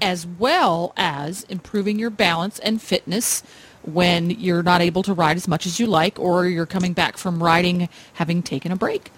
as 0.00 0.26
well 0.26 0.92
as 0.96 1.44
improving 1.44 1.98
your 1.98 2.08
balance 2.10 2.58
and 2.60 2.80
fitness 2.80 3.42
when 3.82 4.30
you're 4.30 4.62
not 4.62 4.80
able 4.80 5.02
to 5.02 5.12
ride 5.12 5.36
as 5.36 5.46
much 5.48 5.66
as 5.66 5.78
you 5.80 5.86
like 5.86 6.18
or 6.18 6.46
you're 6.46 6.66
coming 6.66 6.92
back 6.94 7.16
from 7.18 7.42
riding 7.42 7.88
having 8.14 8.42
taken 8.42 8.72
a 8.72 8.76
break. 8.76 9.10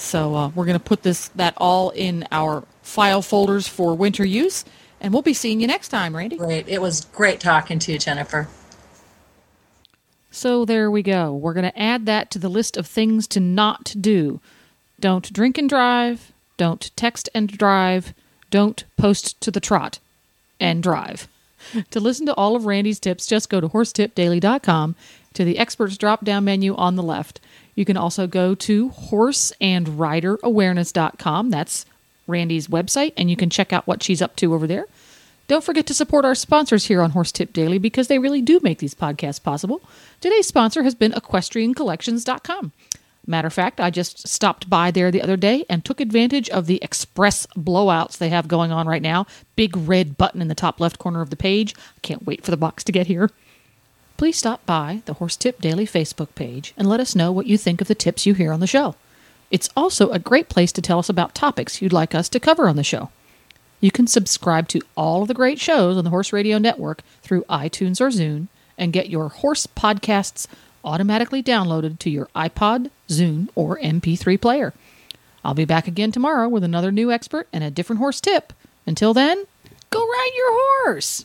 So 0.00 0.34
uh, 0.34 0.48
we're 0.48 0.64
going 0.64 0.78
to 0.78 0.84
put 0.84 1.02
this 1.02 1.28
that 1.28 1.54
all 1.58 1.90
in 1.90 2.26
our 2.32 2.64
file 2.82 3.22
folders 3.22 3.68
for 3.68 3.94
winter 3.94 4.24
use, 4.24 4.64
and 5.00 5.12
we'll 5.12 5.22
be 5.22 5.34
seeing 5.34 5.60
you 5.60 5.66
next 5.66 5.88
time, 5.88 6.16
Randi. 6.16 6.36
Great. 6.36 6.68
It 6.68 6.80
was 6.80 7.04
great 7.04 7.38
talking 7.38 7.78
to 7.80 7.92
you, 7.92 7.98
Jennifer. 7.98 8.48
So 10.30 10.64
there 10.64 10.90
we 10.90 11.02
go. 11.02 11.34
We're 11.34 11.52
going 11.52 11.70
to 11.70 11.78
add 11.78 12.06
that 12.06 12.30
to 12.30 12.38
the 12.38 12.48
list 12.48 12.76
of 12.76 12.86
things 12.86 13.26
to 13.28 13.40
not 13.40 13.94
do. 14.00 14.40
Don't 14.98 15.32
drink 15.32 15.58
and 15.58 15.68
drive. 15.68 16.32
Don't 16.56 16.90
text 16.96 17.28
and 17.34 17.48
drive. 17.48 18.14
Don't 18.50 18.84
post 18.96 19.40
to 19.42 19.50
the 19.50 19.60
trot 19.60 19.98
and 20.58 20.82
drive. 20.82 21.28
To 21.90 22.00
listen 22.00 22.24
to 22.24 22.34
all 22.36 22.56
of 22.56 22.64
Randi's 22.64 22.98
tips, 22.98 23.26
just 23.26 23.50
go 23.50 23.60
to 23.60 23.68
horsetipdaily.com 23.68 24.96
to 25.34 25.44
the 25.44 25.58
experts 25.58 25.96
drop 25.96 26.24
down 26.24 26.44
menu 26.44 26.74
on 26.76 26.96
the 26.96 27.02
left. 27.02 27.40
You 27.74 27.84
can 27.84 27.96
also 27.96 28.26
go 28.26 28.54
to 28.56 28.90
horseandriderawareness.com. 28.90 31.50
That's 31.50 31.86
Randi's 32.26 32.66
website, 32.68 33.12
and 33.16 33.30
you 33.30 33.36
can 33.36 33.50
check 33.50 33.72
out 33.72 33.86
what 33.86 34.02
she's 34.02 34.20
up 34.22 34.34
to 34.36 34.54
over 34.54 34.66
there. 34.66 34.86
Don't 35.48 35.64
forget 35.64 35.86
to 35.88 35.94
support 35.94 36.24
our 36.24 36.36
sponsors 36.36 36.86
here 36.86 37.02
on 37.02 37.10
Horse 37.10 37.32
Tip 37.32 37.52
Daily 37.52 37.78
because 37.78 38.06
they 38.06 38.20
really 38.20 38.40
do 38.40 38.60
make 38.62 38.78
these 38.78 38.94
podcasts 38.94 39.42
possible. 39.42 39.82
Today's 40.20 40.46
sponsor 40.46 40.84
has 40.84 40.94
been 40.94 41.10
equestriancollections.com. 41.12 42.72
Matter 43.26 43.48
of 43.48 43.52
fact, 43.52 43.80
I 43.80 43.90
just 43.90 44.28
stopped 44.28 44.70
by 44.70 44.90
there 44.90 45.10
the 45.10 45.22
other 45.22 45.36
day 45.36 45.64
and 45.68 45.84
took 45.84 46.00
advantage 46.00 46.48
of 46.50 46.66
the 46.66 46.78
express 46.82 47.46
blowouts 47.48 48.18
they 48.18 48.28
have 48.28 48.48
going 48.48 48.72
on 48.72 48.86
right 48.86 49.02
now. 49.02 49.26
Big 49.56 49.76
red 49.76 50.16
button 50.16 50.40
in 50.40 50.48
the 50.48 50.54
top 50.54 50.80
left 50.80 50.98
corner 50.98 51.20
of 51.20 51.30
the 51.30 51.36
page. 51.36 51.74
I 51.76 52.00
can't 52.02 52.26
wait 52.26 52.44
for 52.44 52.50
the 52.50 52.56
box 52.56 52.84
to 52.84 52.92
get 52.92 53.08
here. 53.08 53.30
Please 54.20 54.36
stop 54.36 54.66
by 54.66 55.00
the 55.06 55.14
Horse 55.14 55.34
Tip 55.34 55.62
Daily 55.62 55.86
Facebook 55.86 56.34
page 56.34 56.74
and 56.76 56.86
let 56.86 57.00
us 57.00 57.16
know 57.16 57.32
what 57.32 57.46
you 57.46 57.56
think 57.56 57.80
of 57.80 57.88
the 57.88 57.94
tips 57.94 58.26
you 58.26 58.34
hear 58.34 58.52
on 58.52 58.60
the 58.60 58.66
show. 58.66 58.94
It's 59.50 59.70
also 59.74 60.10
a 60.10 60.18
great 60.18 60.50
place 60.50 60.72
to 60.72 60.82
tell 60.82 60.98
us 60.98 61.08
about 61.08 61.34
topics 61.34 61.80
you'd 61.80 61.94
like 61.94 62.14
us 62.14 62.28
to 62.28 62.38
cover 62.38 62.68
on 62.68 62.76
the 62.76 62.84
show. 62.84 63.08
You 63.80 63.90
can 63.90 64.06
subscribe 64.06 64.68
to 64.68 64.82
all 64.94 65.22
of 65.22 65.28
the 65.28 65.32
great 65.32 65.58
shows 65.58 65.96
on 65.96 66.04
the 66.04 66.10
Horse 66.10 66.34
Radio 66.34 66.58
Network 66.58 67.00
through 67.22 67.44
iTunes 67.44 67.98
or 67.98 68.08
Zune, 68.08 68.48
and 68.76 68.92
get 68.92 69.08
your 69.08 69.30
horse 69.30 69.66
podcasts 69.66 70.46
automatically 70.84 71.42
downloaded 71.42 71.98
to 72.00 72.10
your 72.10 72.26
iPod, 72.36 72.90
Zune, 73.08 73.48
or 73.54 73.78
MP3 73.78 74.38
player. 74.38 74.74
I'll 75.42 75.54
be 75.54 75.64
back 75.64 75.88
again 75.88 76.12
tomorrow 76.12 76.46
with 76.46 76.62
another 76.62 76.92
new 76.92 77.10
expert 77.10 77.48
and 77.54 77.64
a 77.64 77.70
different 77.70 78.00
horse 78.00 78.20
tip. 78.20 78.52
Until 78.84 79.14
then, 79.14 79.46
go 79.88 80.06
ride 80.06 80.32
your 80.36 80.52
horse! 80.52 81.24